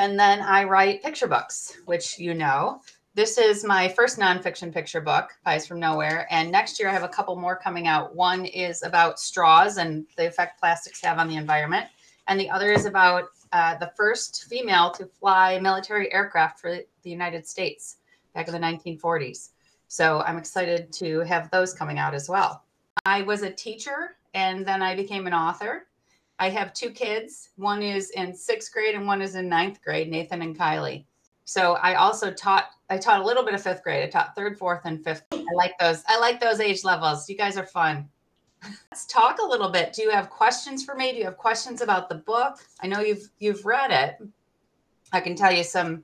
And 0.00 0.18
then 0.18 0.40
I 0.40 0.64
write 0.64 1.04
picture 1.04 1.28
books, 1.28 1.78
which 1.84 2.18
you 2.18 2.34
know. 2.34 2.80
This 3.18 3.36
is 3.36 3.64
my 3.64 3.88
first 3.88 4.16
nonfiction 4.16 4.72
picture 4.72 5.00
book, 5.00 5.30
Pies 5.44 5.66
from 5.66 5.80
Nowhere. 5.80 6.28
And 6.30 6.52
next 6.52 6.78
year 6.78 6.88
I 6.88 6.92
have 6.92 7.02
a 7.02 7.08
couple 7.08 7.34
more 7.34 7.56
coming 7.56 7.88
out. 7.88 8.14
One 8.14 8.44
is 8.44 8.84
about 8.84 9.18
straws 9.18 9.78
and 9.78 10.06
the 10.16 10.28
effect 10.28 10.60
plastics 10.60 11.02
have 11.02 11.18
on 11.18 11.26
the 11.26 11.34
environment. 11.34 11.88
And 12.28 12.38
the 12.38 12.48
other 12.48 12.70
is 12.70 12.84
about 12.86 13.24
uh, 13.52 13.74
the 13.78 13.90
first 13.96 14.44
female 14.44 14.92
to 14.92 15.04
fly 15.04 15.58
military 15.58 16.12
aircraft 16.12 16.60
for 16.60 16.76
the 17.02 17.10
United 17.10 17.44
States 17.44 17.96
back 18.34 18.46
in 18.46 18.52
the 18.52 18.60
1940s. 18.60 19.48
So 19.88 20.20
I'm 20.20 20.38
excited 20.38 20.92
to 20.92 21.18
have 21.22 21.50
those 21.50 21.74
coming 21.74 21.98
out 21.98 22.14
as 22.14 22.28
well. 22.28 22.62
I 23.04 23.22
was 23.22 23.42
a 23.42 23.50
teacher 23.50 24.14
and 24.34 24.64
then 24.64 24.80
I 24.80 24.94
became 24.94 25.26
an 25.26 25.34
author. 25.34 25.88
I 26.38 26.50
have 26.50 26.72
two 26.72 26.90
kids. 26.90 27.48
One 27.56 27.82
is 27.82 28.10
in 28.10 28.32
sixth 28.32 28.72
grade 28.72 28.94
and 28.94 29.08
one 29.08 29.20
is 29.20 29.34
in 29.34 29.48
ninth 29.48 29.82
grade, 29.82 30.08
Nathan 30.08 30.40
and 30.40 30.56
Kylie. 30.56 31.04
So 31.44 31.72
I 31.82 31.94
also 31.94 32.30
taught 32.30 32.66
I 32.90 32.96
taught 32.96 33.20
a 33.20 33.24
little 33.24 33.44
bit 33.44 33.54
of 33.54 33.62
fifth 33.62 33.82
grade. 33.82 34.02
I 34.02 34.08
taught 34.08 34.34
third, 34.34 34.58
fourth, 34.58 34.82
and 34.84 35.02
fifth. 35.04 35.24
I 35.32 35.44
like 35.54 35.78
those. 35.78 36.02
I 36.08 36.18
like 36.18 36.40
those 36.40 36.60
age 36.60 36.84
levels. 36.84 37.28
You 37.28 37.36
guys 37.36 37.56
are 37.56 37.66
fun. 37.66 38.08
Let's 38.90 39.06
talk 39.06 39.38
a 39.40 39.44
little 39.44 39.68
bit. 39.68 39.92
Do 39.92 40.02
you 40.02 40.10
have 40.10 40.30
questions 40.30 40.84
for 40.84 40.94
me? 40.94 41.12
Do 41.12 41.18
you 41.18 41.24
have 41.24 41.36
questions 41.36 41.80
about 41.80 42.08
the 42.08 42.16
book? 42.16 42.58
I 42.80 42.86
know 42.86 43.00
you've 43.00 43.28
you've 43.38 43.64
read 43.64 43.90
it. 43.90 44.28
I 45.12 45.20
can 45.20 45.36
tell 45.36 45.52
you 45.52 45.64
some 45.64 46.02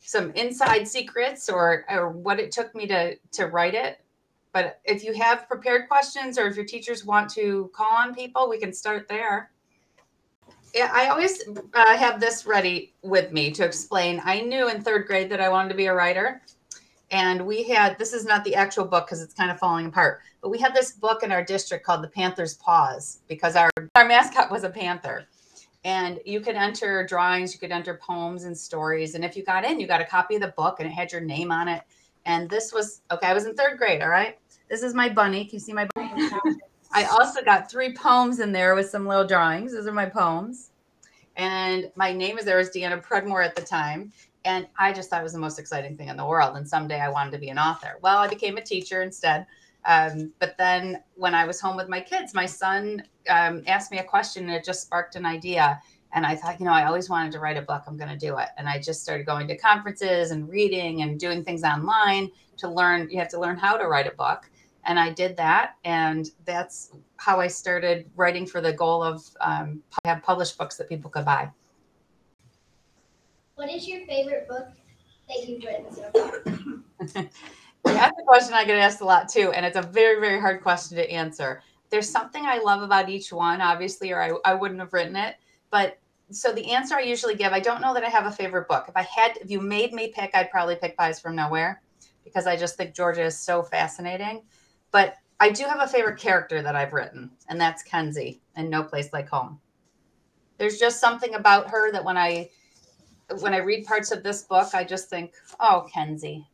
some 0.00 0.30
inside 0.32 0.86
secrets 0.86 1.48
or 1.48 1.84
or 1.88 2.10
what 2.10 2.38
it 2.38 2.52
took 2.52 2.74
me 2.74 2.86
to 2.86 3.16
to 3.32 3.46
write 3.46 3.74
it. 3.74 4.00
But 4.52 4.80
if 4.84 5.04
you 5.04 5.14
have 5.14 5.48
prepared 5.48 5.88
questions 5.88 6.38
or 6.38 6.46
if 6.46 6.56
your 6.56 6.64
teachers 6.64 7.04
want 7.04 7.30
to 7.30 7.70
call 7.74 7.92
on 7.92 8.14
people, 8.14 8.48
we 8.48 8.58
can 8.58 8.72
start 8.72 9.08
there. 9.08 9.50
Yeah, 10.76 10.90
I 10.92 11.08
always 11.08 11.42
uh, 11.72 11.96
have 11.96 12.20
this 12.20 12.44
ready 12.44 12.92
with 13.00 13.32
me 13.32 13.50
to 13.52 13.64
explain. 13.64 14.20
I 14.22 14.42
knew 14.42 14.68
in 14.68 14.82
third 14.82 15.06
grade 15.06 15.30
that 15.30 15.40
I 15.40 15.48
wanted 15.48 15.70
to 15.70 15.74
be 15.74 15.86
a 15.86 15.94
writer. 15.94 16.42
And 17.10 17.46
we 17.46 17.62
had 17.62 17.98
this 17.98 18.12
is 18.12 18.26
not 18.26 18.44
the 18.44 18.54
actual 18.54 18.84
book 18.84 19.06
because 19.06 19.22
it's 19.22 19.32
kind 19.32 19.50
of 19.50 19.58
falling 19.58 19.86
apart, 19.86 20.20
but 20.42 20.50
we 20.50 20.58
had 20.58 20.74
this 20.74 20.92
book 20.92 21.22
in 21.22 21.32
our 21.32 21.42
district 21.42 21.86
called 21.86 22.02
The 22.02 22.08
Panther's 22.08 22.54
Paws 22.54 23.20
because 23.26 23.56
our, 23.56 23.70
our 23.94 24.04
mascot 24.04 24.50
was 24.50 24.64
a 24.64 24.68
panther 24.68 25.26
and 25.86 26.20
you 26.26 26.40
could 26.40 26.56
enter 26.56 27.06
drawings 27.06 27.54
you 27.54 27.60
could 27.60 27.70
enter 27.70 27.94
poems 27.94 28.44
and 28.44 28.58
stories 28.58 29.14
and 29.14 29.24
if 29.24 29.36
you 29.36 29.44
got 29.44 29.64
in 29.64 29.78
you 29.78 29.86
got 29.86 30.00
a 30.00 30.04
copy 30.04 30.34
of 30.34 30.40
the 30.40 30.48
book 30.48 30.80
and 30.80 30.88
it 30.88 30.92
had 30.92 31.12
your 31.12 31.20
name 31.20 31.52
on 31.52 31.68
it 31.68 31.82
and 32.24 32.50
this 32.50 32.72
was 32.72 33.02
okay 33.12 33.28
i 33.28 33.32
was 33.32 33.46
in 33.46 33.54
third 33.54 33.78
grade 33.78 34.02
all 34.02 34.08
right 34.08 34.36
this 34.68 34.82
is 34.82 34.94
my 34.94 35.08
bunny 35.08 35.44
can 35.44 35.54
you 35.54 35.60
see 35.60 35.72
my 35.72 35.86
bunny 35.94 36.28
i 36.92 37.04
also 37.04 37.42
got 37.42 37.70
three 37.70 37.92
poems 37.94 38.40
in 38.40 38.52
there 38.52 38.74
with 38.74 38.88
some 38.88 39.06
little 39.06 39.26
drawings 39.26 39.72
those 39.72 39.86
are 39.86 39.92
my 39.92 40.06
poems 40.06 40.70
and 41.36 41.90
my 41.96 42.12
name 42.12 42.38
is 42.38 42.44
there 42.44 42.56
was 42.56 42.70
deanna 42.70 43.02
predmore 43.02 43.44
at 43.44 43.54
the 43.56 43.62
time 43.62 44.12
and 44.44 44.66
i 44.78 44.92
just 44.92 45.10
thought 45.10 45.20
it 45.20 45.24
was 45.24 45.32
the 45.32 45.38
most 45.38 45.58
exciting 45.58 45.96
thing 45.96 46.08
in 46.08 46.16
the 46.16 46.26
world 46.26 46.56
and 46.56 46.68
someday 46.68 47.00
i 47.00 47.08
wanted 47.08 47.30
to 47.30 47.38
be 47.38 47.48
an 47.48 47.58
author 47.58 47.98
well 48.02 48.18
i 48.18 48.28
became 48.28 48.56
a 48.56 48.62
teacher 48.62 49.02
instead 49.02 49.46
um, 49.86 50.32
but 50.40 50.58
then 50.58 51.02
when 51.14 51.34
I 51.34 51.46
was 51.46 51.60
home 51.60 51.76
with 51.76 51.88
my 51.88 52.00
kids, 52.00 52.34
my 52.34 52.46
son 52.46 53.04
um, 53.30 53.62
asked 53.66 53.92
me 53.92 53.98
a 53.98 54.04
question 54.04 54.44
and 54.44 54.52
it 54.52 54.64
just 54.64 54.82
sparked 54.82 55.14
an 55.14 55.24
idea. 55.24 55.80
And 56.12 56.26
I 56.26 56.34
thought, 56.34 56.58
you 56.58 56.66
know, 56.66 56.72
I 56.72 56.86
always 56.86 57.08
wanted 57.08 57.32
to 57.32 57.38
write 57.38 57.56
a 57.56 57.62
book. 57.62 57.82
I'm 57.86 57.96
going 57.96 58.10
to 58.10 58.16
do 58.16 58.36
it. 58.38 58.48
And 58.56 58.68
I 58.68 58.80
just 58.80 59.02
started 59.02 59.26
going 59.26 59.46
to 59.48 59.56
conferences 59.56 60.32
and 60.32 60.48
reading 60.48 61.02
and 61.02 61.20
doing 61.20 61.44
things 61.44 61.62
online 61.62 62.30
to 62.56 62.68
learn. 62.68 63.08
You 63.10 63.18
have 63.18 63.28
to 63.28 63.40
learn 63.40 63.56
how 63.56 63.76
to 63.76 63.86
write 63.86 64.06
a 64.06 64.14
book. 64.16 64.50
And 64.86 64.98
I 64.98 65.10
did 65.10 65.36
that. 65.36 65.74
And 65.84 66.30
that's 66.44 66.92
how 67.16 67.40
I 67.40 67.48
started 67.48 68.08
writing 68.16 68.46
for 68.46 68.60
the 68.60 68.72
goal 68.72 69.02
of 69.02 69.24
um, 69.40 69.82
have 70.04 70.22
published 70.22 70.56
books 70.56 70.76
that 70.76 70.88
people 70.88 71.10
could 71.10 71.24
buy. 71.24 71.50
What 73.56 73.70
is 73.70 73.88
your 73.88 74.06
favorite 74.06 74.48
book 74.48 74.68
that 75.28 75.48
you've 75.48 75.64
written 75.64 75.92
so 75.92 76.10
far? 76.12 77.28
That's 77.94 78.18
a 78.18 78.24
question 78.24 78.54
I 78.54 78.64
get 78.64 78.78
asked 78.78 79.00
a 79.00 79.04
lot 79.04 79.28
too, 79.28 79.52
and 79.52 79.64
it's 79.64 79.76
a 79.76 79.82
very, 79.82 80.20
very 80.20 80.40
hard 80.40 80.62
question 80.62 80.96
to 80.98 81.10
answer. 81.10 81.62
There's 81.90 82.08
something 82.08 82.44
I 82.44 82.58
love 82.58 82.82
about 82.82 83.08
each 83.08 83.32
one, 83.32 83.60
obviously, 83.60 84.12
or 84.12 84.20
I, 84.20 84.32
I 84.50 84.54
wouldn't 84.54 84.80
have 84.80 84.92
written 84.92 85.14
it. 85.14 85.36
But 85.70 85.98
so 86.30 86.52
the 86.52 86.72
answer 86.72 86.96
I 86.96 87.02
usually 87.02 87.36
give, 87.36 87.52
I 87.52 87.60
don't 87.60 87.80
know 87.80 87.94
that 87.94 88.02
I 88.02 88.08
have 88.08 88.26
a 88.26 88.32
favorite 88.32 88.66
book. 88.66 88.86
If 88.88 88.96
I 88.96 89.02
had, 89.02 89.36
if 89.36 89.50
you 89.50 89.60
made 89.60 89.92
me 89.92 90.12
pick, 90.14 90.32
I'd 90.34 90.50
probably 90.50 90.76
pick 90.76 90.96
Pies 90.96 91.20
from 91.20 91.36
Nowhere 91.36 91.80
because 92.24 92.46
I 92.46 92.56
just 92.56 92.76
think 92.76 92.94
Georgia 92.94 93.22
is 93.22 93.38
so 93.38 93.62
fascinating. 93.62 94.42
But 94.96 95.18
I 95.40 95.50
do 95.50 95.64
have 95.64 95.80
a 95.80 95.86
favorite 95.86 96.18
character 96.18 96.62
that 96.62 96.74
I've 96.74 96.94
written, 96.94 97.30
and 97.50 97.60
that's 97.60 97.82
Kenzie 97.82 98.40
in 98.56 98.70
No 98.70 98.82
Place 98.82 99.12
Like 99.12 99.28
Home. 99.28 99.60
There's 100.56 100.78
just 100.78 101.00
something 101.00 101.34
about 101.34 101.68
her 101.68 101.92
that 101.92 102.02
when 102.02 102.16
I 102.16 102.48
when 103.40 103.52
I 103.52 103.58
read 103.58 103.84
parts 103.84 104.10
of 104.10 104.22
this 104.22 104.44
book, 104.44 104.68
I 104.72 104.84
just 104.84 105.10
think, 105.10 105.34
oh, 105.60 105.86
Kenzie, 105.92 106.48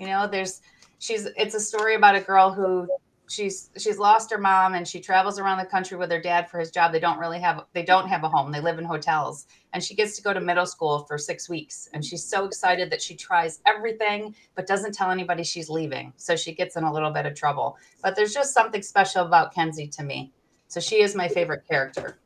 you 0.00 0.08
know, 0.08 0.26
there's 0.26 0.62
she's 0.98 1.26
it's 1.36 1.54
a 1.54 1.60
story 1.60 1.94
about 1.94 2.16
a 2.16 2.20
girl 2.20 2.50
who 2.50 2.88
she's 3.28 3.70
she's 3.76 3.98
lost 3.98 4.30
her 4.30 4.38
mom 4.38 4.74
and 4.74 4.86
she 4.86 5.00
travels 5.00 5.38
around 5.38 5.58
the 5.58 5.64
country 5.64 5.96
with 5.96 6.10
her 6.10 6.20
dad 6.20 6.48
for 6.50 6.58
his 6.58 6.70
job. 6.70 6.92
They 6.92 7.00
don't 7.00 7.18
really 7.18 7.40
have 7.40 7.64
they 7.72 7.82
don't 7.82 8.08
have 8.08 8.24
a 8.24 8.28
home. 8.28 8.52
They 8.52 8.60
live 8.60 8.78
in 8.78 8.84
hotels. 8.84 9.46
And 9.72 9.82
she 9.82 9.94
gets 9.94 10.16
to 10.16 10.22
go 10.22 10.32
to 10.32 10.40
middle 10.40 10.66
school 10.66 11.00
for 11.00 11.18
6 11.18 11.48
weeks 11.48 11.88
and 11.92 12.04
she's 12.04 12.24
so 12.24 12.44
excited 12.44 12.90
that 12.90 13.02
she 13.02 13.14
tries 13.14 13.60
everything 13.66 14.34
but 14.54 14.66
doesn't 14.66 14.94
tell 14.94 15.10
anybody 15.10 15.42
she's 15.42 15.68
leaving. 15.68 16.12
So 16.16 16.36
she 16.36 16.54
gets 16.54 16.76
in 16.76 16.84
a 16.84 16.92
little 16.92 17.10
bit 17.10 17.26
of 17.26 17.34
trouble. 17.34 17.76
But 18.02 18.16
there's 18.16 18.32
just 18.32 18.54
something 18.54 18.82
special 18.82 19.26
about 19.26 19.54
Kenzie 19.54 19.88
to 19.88 20.02
me. 20.02 20.32
So 20.68 20.80
she 20.80 21.02
is 21.02 21.14
my 21.14 21.28
favorite 21.28 21.66
character. 21.68 22.18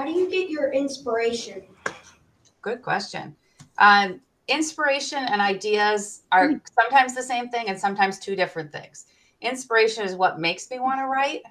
How 0.00 0.06
do 0.06 0.12
you 0.12 0.30
get 0.30 0.48
your 0.48 0.72
inspiration? 0.72 1.62
Good 2.60 2.82
question. 2.82 3.36
Um, 3.78 4.20
inspiration 4.48 5.18
and 5.18 5.40
ideas 5.40 6.22
are 6.30 6.48
hmm. 6.48 6.56
sometimes 6.78 7.14
the 7.14 7.22
same 7.22 7.48
thing 7.48 7.68
and 7.68 7.78
sometimes 7.78 8.18
two 8.18 8.36
different 8.36 8.72
things. 8.72 9.06
Inspiration 9.42 10.04
is 10.04 10.14
what 10.14 10.38
makes 10.38 10.70
me 10.70 10.78
want 10.78 11.00
to 11.00 11.06
write, 11.06 11.42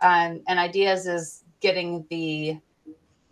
um, 0.00 0.42
and 0.48 0.58
ideas 0.58 1.06
is 1.06 1.44
getting 1.60 2.06
the 2.08 2.58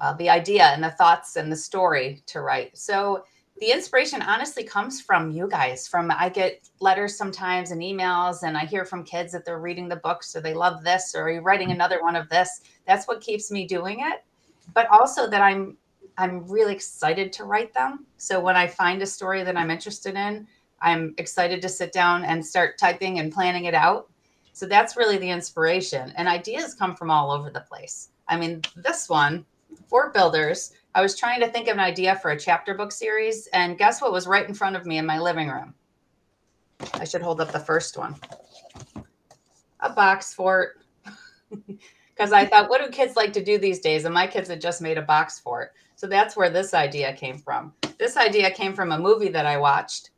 uh, 0.01 0.13
the 0.15 0.29
idea 0.29 0.65
and 0.65 0.83
the 0.83 0.91
thoughts 0.91 1.37
and 1.37 1.51
the 1.51 1.57
story 1.57 2.23
to 2.27 2.41
write. 2.41 2.77
So 2.77 3.25
the 3.61 3.71
inspiration 3.71 4.21
honestly 4.21 4.65
comes 4.65 5.01
from 5.01 5.31
you 5.31 5.49
guys. 5.49 5.87
From 5.87 6.11
I 6.11 6.29
get 6.29 6.69
letters 6.81 7.17
sometimes 7.17 7.71
and 7.71 7.81
emails, 7.81 8.43
and 8.43 8.57
I 8.57 8.65
hear 8.65 8.85
from 8.85 9.05
kids 9.05 9.33
that 9.33 9.45
they're 9.45 9.61
reading 9.61 9.89
the 9.89 9.97
books 9.97 10.35
or 10.35 10.41
they 10.41 10.55
love 10.55 10.83
this 10.83 11.15
or 11.15 11.23
are 11.23 11.31
you 11.31 11.41
writing 11.41 11.71
another 11.71 12.03
one 12.03 12.17
of 12.17 12.29
this. 12.29 12.63
That's 12.87 13.07
what 13.07 13.21
keeps 13.21 13.51
me 13.51 13.67
doing 13.67 14.01
it. 14.01 14.25
But 14.75 14.89
also 14.91 15.31
that 15.31 15.41
I'm 15.41 15.77
I'm 16.19 16.47
really 16.49 16.75
excited 16.75 17.33
to 17.35 17.45
write 17.45 17.75
them. 17.75 18.07
So 18.19 18.41
when 18.41 18.57
I 18.57 18.67
find 18.67 19.03
a 19.03 19.07
story 19.07 19.43
that 19.43 19.57
I'm 19.57 19.71
interested 19.71 20.15
in, 20.15 20.47
I'm 20.85 21.15
excited 21.17 21.63
to 21.63 21.69
sit 21.69 21.93
down 21.93 22.25
and 22.25 22.45
start 22.45 22.79
typing 22.79 23.19
and 23.19 23.33
planning 23.33 23.65
it 23.65 23.75
out. 23.75 24.11
So 24.53 24.67
that's 24.67 24.97
really 24.97 25.17
the 25.17 25.31
inspiration. 25.31 26.13
And 26.17 26.29
ideas 26.29 26.75
come 26.75 26.95
from 26.95 27.11
all 27.11 27.33
over 27.33 27.51
the 27.51 27.61
place. 27.61 28.11
I 28.29 28.37
mean, 28.37 28.61
this 28.77 29.09
one, 29.09 29.47
Fort 29.89 30.13
Builders, 30.13 30.73
I 30.95 31.01
was 31.01 31.19
trying 31.19 31.41
to 31.41 31.49
think 31.49 31.69
of 31.69 31.75
an 31.75 31.81
idea 31.81 32.17
for 32.17 32.31
a 32.31 32.39
chapter 32.39 32.75
book 32.75 32.93
series. 32.93 33.47
And 33.49 33.79
guess 33.79 34.03
what 34.03 34.13
was 34.13 34.27
right 34.27 34.47
in 34.47 34.55
front 34.55 34.77
of 34.77 34.85
me 34.85 34.99
in 34.99 35.07
my 35.07 35.19
living 35.19 35.49
room? 35.49 35.75
I 36.93 37.05
should 37.05 37.23
hold 37.23 37.41
up 37.41 37.51
the 37.51 37.59
first 37.59 37.97
one 37.97 38.15
a 39.81 39.91
box 39.91 40.33
fort. 40.33 40.81
because 42.15 42.33
I 42.33 42.47
thought, 42.47 42.69
what 42.69 42.85
do 42.85 42.91
kids 42.91 43.17
like 43.17 43.33
to 43.35 43.45
do 43.45 43.59
these 43.59 43.81
days? 43.81 44.05
And 44.05 44.15
my 44.15 44.27
kids 44.27 44.49
had 44.49 44.61
just 44.61 44.81
made 44.81 44.99
a 44.99 45.03
box 45.03 45.39
fort. 45.39 45.73
So 45.97 46.07
that's 46.07 46.37
where 46.37 46.51
this 46.51 46.75
idea 46.75 47.13
came 47.13 47.39
from. 47.39 47.73
This 47.99 48.17
idea 48.17 48.51
came 48.51 48.75
from 48.75 48.93
a 48.93 48.99
movie 48.99 49.29
that 49.31 49.47
I 49.47 49.57
watched 49.57 50.11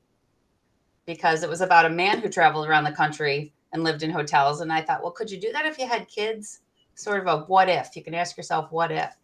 because 1.06 1.42
it 1.42 1.48
was 1.48 1.60
about 1.60 1.86
a 1.86 1.90
man 1.90 2.18
who 2.20 2.28
traveled 2.28 2.66
around 2.66 2.84
the 2.84 2.92
country 2.92 3.52
and 3.72 3.84
lived 3.84 4.02
in 4.02 4.10
hotels. 4.10 4.60
And 4.60 4.72
I 4.72 4.82
thought, 4.82 5.02
well, 5.02 5.12
could 5.12 5.30
you 5.30 5.40
do 5.40 5.52
that 5.52 5.66
if 5.66 5.78
you 5.78 5.86
had 5.86 6.08
kids? 6.08 6.60
Sort 6.94 7.20
of 7.20 7.26
a 7.26 7.44
what 7.44 7.68
if. 7.68 7.94
You 7.94 8.02
can 8.02 8.14
ask 8.14 8.36
yourself, 8.36 8.72
what 8.72 8.90
if? 8.90 9.14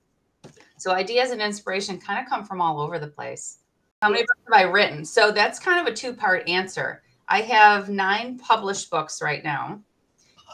So 0.79 0.93
ideas 0.93 1.31
and 1.31 1.41
inspiration 1.41 1.99
kind 1.99 2.21
of 2.21 2.29
come 2.29 2.45
from 2.45 2.61
all 2.61 2.81
over 2.81 2.99
the 2.99 3.07
place. 3.07 3.59
How 4.01 4.09
many 4.09 4.23
books 4.23 4.41
have 4.51 4.61
I 4.61 4.65
written? 4.65 5.05
So 5.05 5.31
that's 5.31 5.59
kind 5.59 5.81
of 5.81 5.93
a 5.93 5.97
two 5.97 6.13
part 6.13 6.49
answer. 6.49 7.03
I 7.29 7.41
have 7.43 7.89
nine 7.89 8.39
published 8.39 8.91
books 8.91 9.23
right 9.23 9.45
now, 9.45 9.81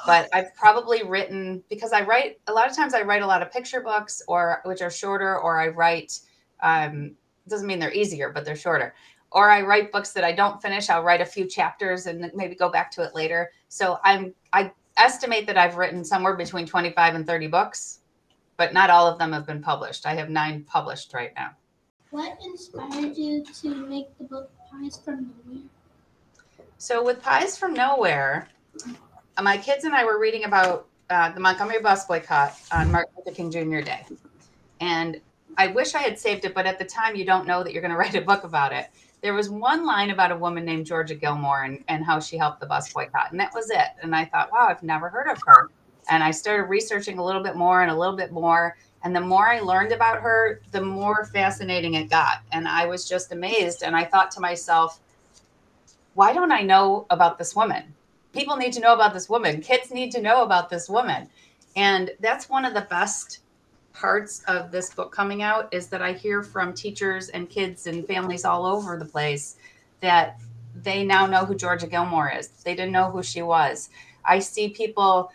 but 0.06 0.28
I've 0.34 0.54
probably 0.54 1.02
written 1.02 1.62
because 1.70 1.92
I 1.92 2.02
write 2.02 2.38
a 2.46 2.52
lot 2.52 2.68
of 2.70 2.76
times 2.76 2.94
I 2.94 3.02
write 3.02 3.22
a 3.22 3.26
lot 3.26 3.42
of 3.42 3.50
picture 3.50 3.80
books 3.80 4.22
or 4.28 4.60
which 4.64 4.82
are 4.82 4.90
shorter, 4.90 5.38
or 5.38 5.58
I 5.58 5.68
write, 5.68 6.20
um, 6.62 7.16
doesn't 7.48 7.66
mean 7.66 7.78
they're 7.78 7.92
easier, 7.92 8.30
but 8.30 8.44
they're 8.44 8.54
shorter. 8.54 8.94
Or 9.30 9.50
I 9.50 9.62
write 9.62 9.92
books 9.92 10.12
that 10.12 10.24
I 10.24 10.32
don't 10.32 10.60
finish. 10.62 10.88
I'll 10.88 11.02
write 11.02 11.20
a 11.20 11.26
few 11.26 11.46
chapters 11.46 12.06
and 12.06 12.30
maybe 12.34 12.54
go 12.54 12.70
back 12.70 12.90
to 12.92 13.02
it 13.02 13.14
later. 13.14 13.50
So 13.68 13.98
I'm 14.04 14.34
I 14.52 14.72
estimate 14.96 15.46
that 15.46 15.56
I've 15.56 15.76
written 15.76 16.04
somewhere 16.04 16.34
between 16.34 16.66
25 16.66 17.14
and 17.14 17.26
30 17.26 17.46
books, 17.48 18.00
but 18.56 18.72
not 18.72 18.90
all 18.90 19.06
of 19.06 19.18
them 19.18 19.32
have 19.32 19.46
been 19.46 19.62
published. 19.62 20.06
I 20.06 20.14
have 20.14 20.30
nine 20.30 20.64
published 20.64 21.14
right 21.14 21.32
now. 21.36 21.50
What 22.10 22.38
inspired 22.42 23.16
you 23.16 23.44
to 23.44 23.74
make 23.86 24.16
the 24.18 24.24
book 24.24 24.50
Pies 24.70 24.98
from 25.04 25.30
Nowhere? 25.46 25.62
So 26.78 27.04
with 27.04 27.22
Pies 27.22 27.58
from 27.58 27.74
Nowhere, 27.74 28.48
my 29.42 29.58
kids 29.58 29.84
and 29.84 29.94
I 29.94 30.04
were 30.04 30.18
reading 30.18 30.44
about 30.44 30.86
uh, 31.10 31.30
the 31.32 31.40
Montgomery 31.40 31.80
bus 31.80 32.06
boycott 32.06 32.58
on 32.72 32.90
Martin 32.90 33.12
Luther 33.16 33.34
King 33.34 33.50
Jr. 33.50 33.80
Day. 33.80 34.06
And 34.80 35.20
I 35.56 35.68
wish 35.68 35.94
I 35.94 35.98
had 36.00 36.18
saved 36.18 36.44
it, 36.44 36.54
but 36.54 36.66
at 36.66 36.78
the 36.78 36.84
time 36.84 37.16
you 37.16 37.24
don't 37.24 37.46
know 37.46 37.62
that 37.62 37.72
you're 37.72 37.82
going 37.82 37.92
to 37.92 37.98
write 37.98 38.14
a 38.14 38.20
book 38.20 38.44
about 38.44 38.72
it. 38.72 38.86
There 39.20 39.34
was 39.34 39.50
one 39.50 39.84
line 39.84 40.10
about 40.10 40.30
a 40.30 40.36
woman 40.36 40.64
named 40.64 40.86
Georgia 40.86 41.14
Gilmore 41.14 41.64
and, 41.64 41.82
and 41.88 42.04
how 42.04 42.20
she 42.20 42.36
helped 42.36 42.60
the 42.60 42.66
bus 42.66 42.92
boycott. 42.92 43.30
And 43.32 43.40
that 43.40 43.52
was 43.54 43.70
it. 43.70 43.88
And 44.02 44.14
I 44.14 44.24
thought, 44.24 44.52
wow, 44.52 44.68
I've 44.68 44.82
never 44.82 45.08
heard 45.08 45.28
of 45.28 45.42
her. 45.46 45.70
And 46.10 46.22
I 46.22 46.30
started 46.30 46.64
researching 46.64 47.18
a 47.18 47.24
little 47.24 47.42
bit 47.42 47.56
more 47.56 47.82
and 47.82 47.90
a 47.90 47.98
little 47.98 48.16
bit 48.16 48.32
more. 48.32 48.76
And 49.02 49.14
the 49.14 49.20
more 49.20 49.48
I 49.48 49.60
learned 49.60 49.92
about 49.92 50.20
her, 50.20 50.60
the 50.70 50.80
more 50.80 51.24
fascinating 51.26 51.94
it 51.94 52.10
got. 52.10 52.42
And 52.52 52.66
I 52.68 52.86
was 52.86 53.08
just 53.08 53.32
amazed. 53.32 53.82
And 53.82 53.94
I 53.96 54.04
thought 54.04 54.30
to 54.32 54.40
myself, 54.40 55.00
why 56.14 56.32
don't 56.32 56.52
I 56.52 56.62
know 56.62 57.06
about 57.10 57.38
this 57.38 57.54
woman? 57.54 57.94
People 58.32 58.56
need 58.56 58.72
to 58.74 58.80
know 58.80 58.94
about 58.94 59.14
this 59.14 59.28
woman. 59.28 59.60
Kids 59.60 59.90
need 59.90 60.10
to 60.12 60.20
know 60.20 60.42
about 60.42 60.70
this 60.70 60.88
woman. 60.88 61.28
And 61.76 62.10
that's 62.20 62.48
one 62.48 62.64
of 62.64 62.74
the 62.74 62.86
best 62.90 63.40
parts 63.92 64.42
of 64.46 64.70
this 64.70 64.94
book 64.94 65.12
coming 65.12 65.42
out 65.42 65.72
is 65.72 65.88
that 65.88 66.02
I 66.02 66.12
hear 66.12 66.42
from 66.42 66.72
teachers 66.72 67.28
and 67.30 67.48
kids 67.48 67.86
and 67.86 68.06
families 68.06 68.44
all 68.44 68.64
over 68.64 68.96
the 68.96 69.04
place 69.04 69.56
that 70.00 70.40
they 70.82 71.04
now 71.04 71.26
know 71.26 71.44
who 71.44 71.54
Georgia 71.54 71.86
Gilmore 71.86 72.30
is. 72.30 72.48
They 72.48 72.74
didn't 72.74 72.92
know 72.92 73.10
who 73.10 73.22
she 73.22 73.42
was. 73.42 73.90
I 74.24 74.38
see 74.38 74.68
people 74.68 75.32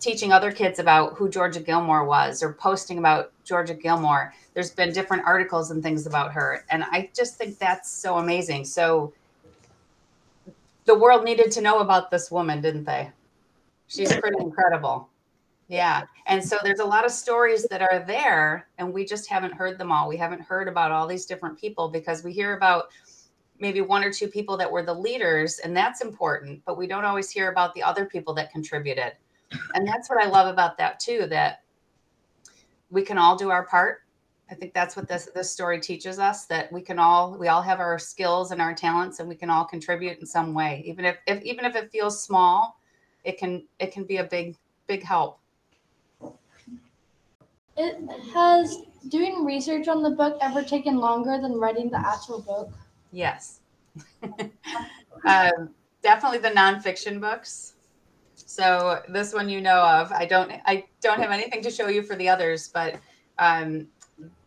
teaching 0.00 0.32
other 0.32 0.52
kids 0.52 0.78
about 0.78 1.14
who 1.14 1.28
Georgia 1.28 1.60
Gilmore 1.60 2.04
was 2.04 2.42
or 2.42 2.52
posting 2.52 2.98
about 2.98 3.32
Georgia 3.44 3.74
Gilmore. 3.74 4.34
There's 4.52 4.70
been 4.70 4.92
different 4.92 5.24
articles 5.24 5.70
and 5.70 5.82
things 5.82 6.06
about 6.06 6.32
her. 6.32 6.64
And 6.70 6.84
I 6.84 7.10
just 7.14 7.36
think 7.36 7.58
that's 7.58 7.90
so 7.90 8.18
amazing. 8.18 8.64
So 8.64 9.12
the 10.84 10.94
world 10.94 11.24
needed 11.24 11.50
to 11.52 11.60
know 11.60 11.78
about 11.78 12.10
this 12.10 12.30
woman, 12.30 12.60
didn't 12.60 12.84
they? 12.84 13.10
She's 13.86 14.14
pretty 14.16 14.38
incredible. 14.40 15.08
Yeah. 15.74 16.04
And 16.26 16.42
so 16.42 16.56
there's 16.62 16.78
a 16.78 16.84
lot 16.84 17.04
of 17.04 17.10
stories 17.10 17.66
that 17.68 17.82
are 17.82 18.04
there, 18.06 18.68
and 18.78 18.94
we 18.94 19.04
just 19.04 19.28
haven't 19.28 19.52
heard 19.52 19.76
them 19.76 19.90
all. 19.90 20.08
We 20.08 20.16
haven't 20.16 20.40
heard 20.40 20.68
about 20.68 20.92
all 20.92 21.08
these 21.08 21.26
different 21.26 21.58
people 21.58 21.88
because 21.88 22.22
we 22.22 22.32
hear 22.32 22.56
about 22.56 22.90
maybe 23.58 23.80
one 23.80 24.04
or 24.04 24.12
two 24.12 24.28
people 24.28 24.56
that 24.56 24.70
were 24.70 24.84
the 24.84 24.94
leaders, 24.94 25.58
and 25.58 25.76
that's 25.76 26.00
important, 26.00 26.62
but 26.64 26.78
we 26.78 26.86
don't 26.86 27.04
always 27.04 27.28
hear 27.28 27.50
about 27.50 27.74
the 27.74 27.82
other 27.82 28.06
people 28.06 28.32
that 28.34 28.52
contributed. 28.52 29.14
And 29.74 29.86
that's 29.86 30.08
what 30.08 30.22
I 30.22 30.28
love 30.28 30.46
about 30.46 30.78
that 30.78 31.00
too, 31.00 31.26
that 31.30 31.62
we 32.90 33.02
can 33.02 33.18
all 33.18 33.34
do 33.34 33.50
our 33.50 33.66
part. 33.66 34.02
I 34.48 34.54
think 34.54 34.74
that's 34.74 34.94
what 34.94 35.08
this 35.08 35.28
this 35.34 35.50
story 35.50 35.80
teaches 35.80 36.20
us 36.20 36.44
that 36.46 36.70
we 36.70 36.82
can 36.82 37.00
all 37.00 37.36
we 37.36 37.48
all 37.48 37.62
have 37.62 37.80
our 37.80 37.98
skills 37.98 38.52
and 38.52 38.62
our 38.62 38.74
talents 38.74 39.18
and 39.18 39.28
we 39.28 39.34
can 39.34 39.50
all 39.50 39.64
contribute 39.64 40.20
in 40.20 40.26
some 40.26 40.54
way. 40.54 40.84
Even 40.86 41.04
if, 41.04 41.16
if 41.26 41.42
even 41.42 41.64
if 41.64 41.74
it 41.74 41.90
feels 41.90 42.22
small, 42.22 42.78
it 43.24 43.38
can 43.38 43.64
it 43.80 43.90
can 43.90 44.04
be 44.04 44.18
a 44.18 44.24
big 44.24 44.56
big 44.86 45.02
help. 45.02 45.40
It 47.76 47.98
has 48.32 48.82
doing 49.08 49.44
research 49.44 49.88
on 49.88 50.02
the 50.02 50.10
book 50.10 50.38
ever 50.40 50.62
taken 50.62 50.96
longer 50.96 51.38
than 51.40 51.54
writing 51.54 51.90
the 51.90 51.98
actual 51.98 52.40
book? 52.40 52.72
Yes. 53.12 53.60
um, 54.22 55.70
definitely 56.02 56.38
the 56.38 56.50
nonfiction 56.50 57.20
books. 57.20 57.74
So 58.34 59.02
this 59.08 59.32
one 59.32 59.48
you 59.48 59.60
know 59.60 59.80
of. 59.80 60.12
I 60.12 60.26
don't 60.26 60.52
I 60.66 60.84
don't 61.00 61.20
have 61.20 61.30
anything 61.30 61.62
to 61.62 61.70
show 61.70 61.88
you 61.88 62.02
for 62.02 62.16
the 62.16 62.28
others, 62.28 62.68
but 62.68 62.96
um, 63.38 63.86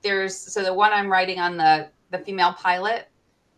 there's 0.02 0.36
so 0.36 0.64
the 0.64 0.74
one 0.74 0.94
I'm 0.94 1.12
writing 1.12 1.40
on 1.40 1.58
the 1.58 1.90
the 2.12 2.20
female 2.20 2.54
pilot. 2.54 3.10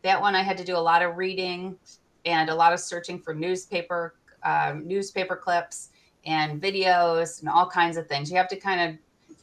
That 0.01 0.19
one 0.19 0.35
I 0.35 0.41
had 0.41 0.57
to 0.57 0.63
do 0.63 0.75
a 0.75 0.79
lot 0.79 1.01
of 1.01 1.17
reading 1.17 1.77
and 2.25 2.49
a 2.49 2.55
lot 2.55 2.73
of 2.73 2.79
searching 2.79 3.19
for 3.19 3.33
newspaper 3.33 4.15
um, 4.43 4.87
newspaper 4.87 5.35
clips 5.35 5.89
and 6.25 6.61
videos 6.61 7.39
and 7.39 7.49
all 7.49 7.69
kinds 7.69 7.97
of 7.97 8.07
things. 8.07 8.31
You 8.31 8.37
have 8.37 8.47
to 8.49 8.55
kind 8.55 8.89
of 8.89 8.97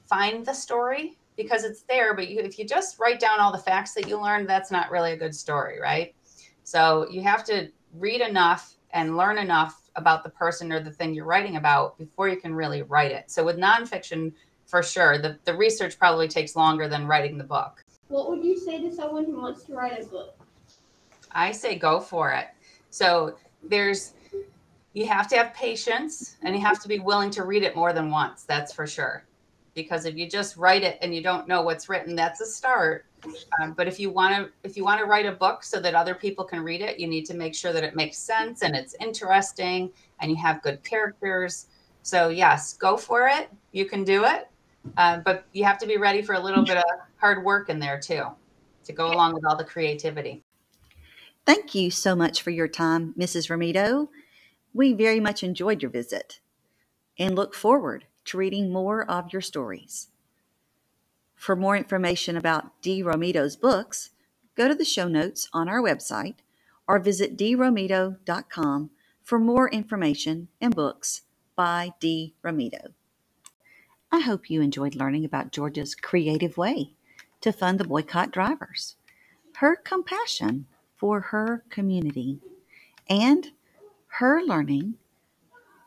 find 0.09 0.45
the 0.45 0.53
story 0.53 1.17
because 1.37 1.65
it's 1.65 1.83
there, 1.83 2.15
but 2.15 2.29
you, 2.29 2.41
if 2.41 2.59
you 2.59 2.67
just 2.67 2.99
write 2.99 3.21
down 3.21 3.41
all 3.41 3.53
the 3.53 3.59
facts 3.59 3.93
that 3.95 4.09
you 4.09 4.21
learned, 4.21 4.49
that's 4.49 4.71
not 4.71 4.91
really 4.91 5.13
a 5.13 5.17
good 5.17 5.35
story, 5.35 5.81
right? 5.81 6.15
So 6.65 7.07
you 7.11 7.23
have 7.23 7.45
to 7.45 7.69
read 7.95 8.21
enough 8.21 8.77
and 8.91 9.17
learn 9.17 9.39
enough 9.39 9.91
about 9.97 10.25
the 10.25 10.31
person 10.31 10.73
or 10.73 10.81
the 10.81 10.91
thing 10.91 11.15
you're 11.15 11.25
writing 11.25 11.57
about 11.57 11.99
before 11.99 12.29
you 12.29 12.37
can 12.37 12.55
really 12.55 12.83
write 12.83 13.13
it. 13.13 13.31
So 13.31 13.45
with 13.45 13.57
nonfiction, 13.57 14.33
for 14.67 14.83
sure, 14.83 15.19
the, 15.19 15.39
the 15.45 15.55
research 15.55 15.99
probably 15.99 16.29
takes 16.29 16.57
longer 16.57 16.89
than 16.89 17.07
writing 17.07 17.39
the 17.39 17.45
book. 17.45 17.85
What 18.09 18.31
would 18.31 18.45
you 18.45 18.59
say 18.59 18.81
to 18.83 18.95
someone 18.95 19.25
who 19.25 19.41
wants 19.41 19.65
to 19.65 19.75
write 19.75 20.03
a 20.03 20.07
book? 20.07 20.39
I 21.33 21.53
say 21.53 21.77
go 21.77 22.01
for 22.01 22.33
it. 22.33 22.47
So 22.91 23.37
there's 23.63 24.15
you 24.95 25.07
have 25.07 25.29
to 25.29 25.37
have 25.37 25.53
patience 25.53 26.37
and 26.43 26.57
you 26.57 26.63
have 26.63 26.81
to 26.81 26.89
be 26.89 27.01
willing 27.01 27.31
to 27.33 27.45
read 27.45 27.63
it 27.63 27.77
more 27.77 27.93
than 27.93 28.11
once. 28.11 28.45
That's 28.45 28.73
for 28.73 28.87
sure. 28.87 29.25
Because 29.77 30.07
if 30.07 30.17
you 30.17 30.27
just 30.29 30.57
write 30.57 30.83
it 30.83 30.99
and 31.03 31.15
you 31.15 31.23
don't 31.23 31.47
know 31.47 31.61
what's 31.61 31.89
written, 31.91 32.17
that's 32.17 32.41
a 32.41 32.47
start. 32.47 33.05
Um, 33.61 33.75
but 33.75 33.87
if 33.87 34.01
you 34.01 34.09
want 34.09 34.35
to, 34.35 34.51
if 34.65 34.75
you 34.75 34.83
want 34.83 35.01
to 35.01 35.05
write 35.05 35.27
a 35.27 35.33
book 35.33 35.63
so 35.63 35.79
that 35.81 35.95
other 35.95 36.15
people 36.15 36.47
can 36.47 36.65
read 36.65 36.81
it, 36.81 36.99
you 36.99 37.07
need 37.07 37.27
to 37.27 37.35
make 37.35 37.55
sure 37.55 37.75
that 37.75 37.85
it 37.85 37.95
makes 37.95 38.17
sense 38.17 38.63
and 38.63 38.75
it's 38.75 38.97
interesting 39.01 39.93
and 40.21 40.31
you 40.31 40.37
have 40.39 40.63
good 40.63 40.83
characters. 40.83 41.67
So 42.03 42.31
yes, 42.31 42.73
go 42.73 42.97
for 42.97 43.29
it. 43.29 43.51
You 43.73 43.85
can 43.85 44.03
do 44.03 44.25
it, 44.25 44.49
uh, 44.97 45.19
but 45.19 45.45
you 45.53 45.65
have 45.65 45.77
to 45.79 45.87
be 45.87 45.99
ready 45.99 46.23
for 46.23 46.33
a 46.33 46.41
little 46.41 46.65
bit 46.65 46.79
of 46.79 46.85
hard 47.19 47.45
work 47.45 47.69
in 47.69 47.79
there 47.79 48.01
too, 48.01 48.25
to 48.85 48.93
go 48.95 49.13
along 49.13 49.35
with 49.35 49.45
all 49.45 49.57
the 49.57 49.65
creativity. 49.65 50.43
Thank 51.45 51.75
you 51.75 51.91
so 51.91 52.17
much 52.17 52.41
for 52.41 52.51
your 52.51 52.67
time, 52.67 53.15
Mrs. 53.19 53.51
Romito. 53.51 54.09
We 54.73 54.95
very 54.95 55.21
much 55.21 55.43
enjoyed 55.43 55.83
your 55.83 55.91
visit 55.91 56.41
and 57.19 57.35
look 57.35 57.55
forward 57.55 58.07
to 58.27 58.39
reading 58.39 58.73
more 58.73 59.09
of 59.11 59.33
your 59.33 59.43
stories. 59.43 60.09
For 61.35 61.57
more 61.57 61.77
information 61.77 62.37
about 62.37 62.81
Dee 62.83 63.03
Romito's 63.03 63.57
books, 63.57 64.11
go 64.55 64.69
to 64.69 64.75
the 64.75 64.85
show 64.85 65.09
notes 65.09 65.49
on 65.53 65.69
our 65.69 65.81
website 65.81 66.37
or 66.89 66.99
visit 66.99 67.37
deeromito.com 67.37 68.91
for 69.23 69.39
more 69.39 69.69
information 69.71 70.49
and 70.61 70.75
books 70.75 71.23
by 71.57 71.93
D. 72.01 72.35
Romito. 72.45 72.93
I 74.13 74.21
hope 74.21 74.49
you 74.49 74.63
enjoyed 74.63 74.95
learning 74.95 75.25
about 75.25 75.53
Georgia's 75.53 75.95
creative 75.95 76.57
way 76.57 76.93
to 77.41 77.53
fund 77.53 77.79
the 77.79 77.85
boycott 77.85 78.31
drivers, 78.31 78.97
her 79.57 79.77
compassion 79.77 80.67
for 80.97 81.21
her 81.21 81.65
community, 81.71 82.39
and 83.09 83.51
her 84.07 84.41
learning 84.43 84.95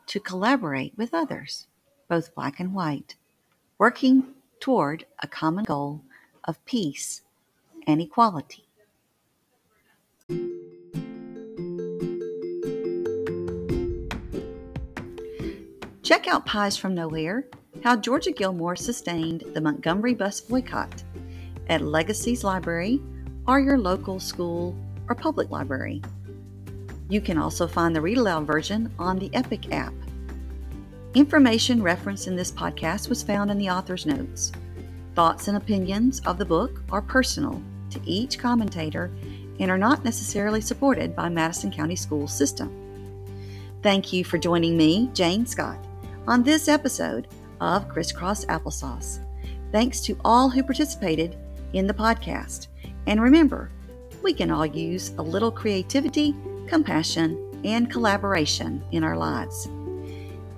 to 0.06 0.20
collaborate 0.20 0.96
with 0.96 1.14
others, 1.14 1.66
both 2.10 2.34
black 2.34 2.58
and 2.58 2.74
white, 2.74 3.14
working 3.78 4.24
toward 4.58 5.06
a 5.22 5.28
common 5.28 5.64
goal 5.64 6.02
of 6.44 6.62
peace 6.66 7.22
and 7.86 8.02
equality. 8.02 8.64
Check 16.02 16.26
out 16.26 16.44
Pies 16.44 16.76
from 16.76 16.96
Nowhere 16.96 17.46
How 17.84 17.94
Georgia 17.94 18.32
Gilmore 18.32 18.74
Sustained 18.74 19.44
the 19.54 19.60
Montgomery 19.60 20.14
Bus 20.14 20.40
Boycott 20.40 21.04
at 21.68 21.80
Legacies 21.80 22.42
Library 22.42 23.00
or 23.46 23.60
your 23.60 23.78
local 23.78 24.18
school 24.18 24.76
or 25.08 25.14
public 25.14 25.50
library. 25.50 26.02
You 27.08 27.20
can 27.20 27.38
also 27.38 27.68
find 27.68 27.94
the 27.94 28.00
read 28.00 28.18
aloud 28.18 28.48
version 28.48 28.92
on 28.98 29.20
the 29.20 29.32
Epic 29.32 29.72
app. 29.72 29.94
Information 31.14 31.82
referenced 31.82 32.28
in 32.28 32.36
this 32.36 32.52
podcast 32.52 33.08
was 33.08 33.20
found 33.20 33.50
in 33.50 33.58
the 33.58 33.68
author's 33.68 34.06
notes. 34.06 34.52
Thoughts 35.16 35.48
and 35.48 35.56
opinions 35.56 36.20
of 36.20 36.38
the 36.38 36.44
book 36.44 36.84
are 36.92 37.02
personal 37.02 37.60
to 37.90 38.00
each 38.04 38.38
commentator 38.38 39.10
and 39.58 39.72
are 39.72 39.78
not 39.78 40.04
necessarily 40.04 40.60
supported 40.60 41.16
by 41.16 41.28
Madison 41.28 41.72
County 41.72 41.96
School 41.96 42.28
System. 42.28 42.72
Thank 43.82 44.12
you 44.12 44.24
for 44.24 44.38
joining 44.38 44.76
me, 44.76 45.10
Jane 45.12 45.46
Scott, 45.46 45.84
on 46.28 46.44
this 46.44 46.68
episode 46.68 47.26
of 47.60 47.88
Crisscross 47.88 48.44
Applesauce. 48.44 49.18
Thanks 49.72 50.00
to 50.02 50.16
all 50.24 50.48
who 50.48 50.62
participated 50.62 51.36
in 51.72 51.88
the 51.88 51.94
podcast. 51.94 52.68
And 53.08 53.20
remember, 53.20 53.72
we 54.22 54.32
can 54.32 54.52
all 54.52 54.66
use 54.66 55.10
a 55.18 55.22
little 55.22 55.50
creativity, 55.50 56.36
compassion, 56.68 57.36
and 57.64 57.90
collaboration 57.90 58.80
in 58.92 59.02
our 59.02 59.16
lives. 59.16 59.68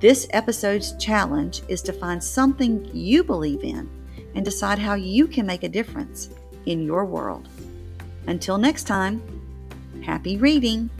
This 0.02 0.26
episode's 0.30 0.96
challenge 0.96 1.62
is 1.68 1.80
to 1.82 1.92
find 1.92 2.22
something 2.22 2.90
you 2.92 3.22
believe 3.22 3.62
in 3.62 3.88
and 4.34 4.44
decide 4.44 4.80
how 4.80 4.94
you 4.94 5.28
can 5.28 5.46
make 5.46 5.62
a 5.62 5.68
difference 5.68 6.28
in 6.66 6.82
your 6.82 7.04
world. 7.04 7.48
Until 8.26 8.58
next 8.58 8.88
time, 8.88 9.22
happy 10.04 10.38
reading! 10.38 10.90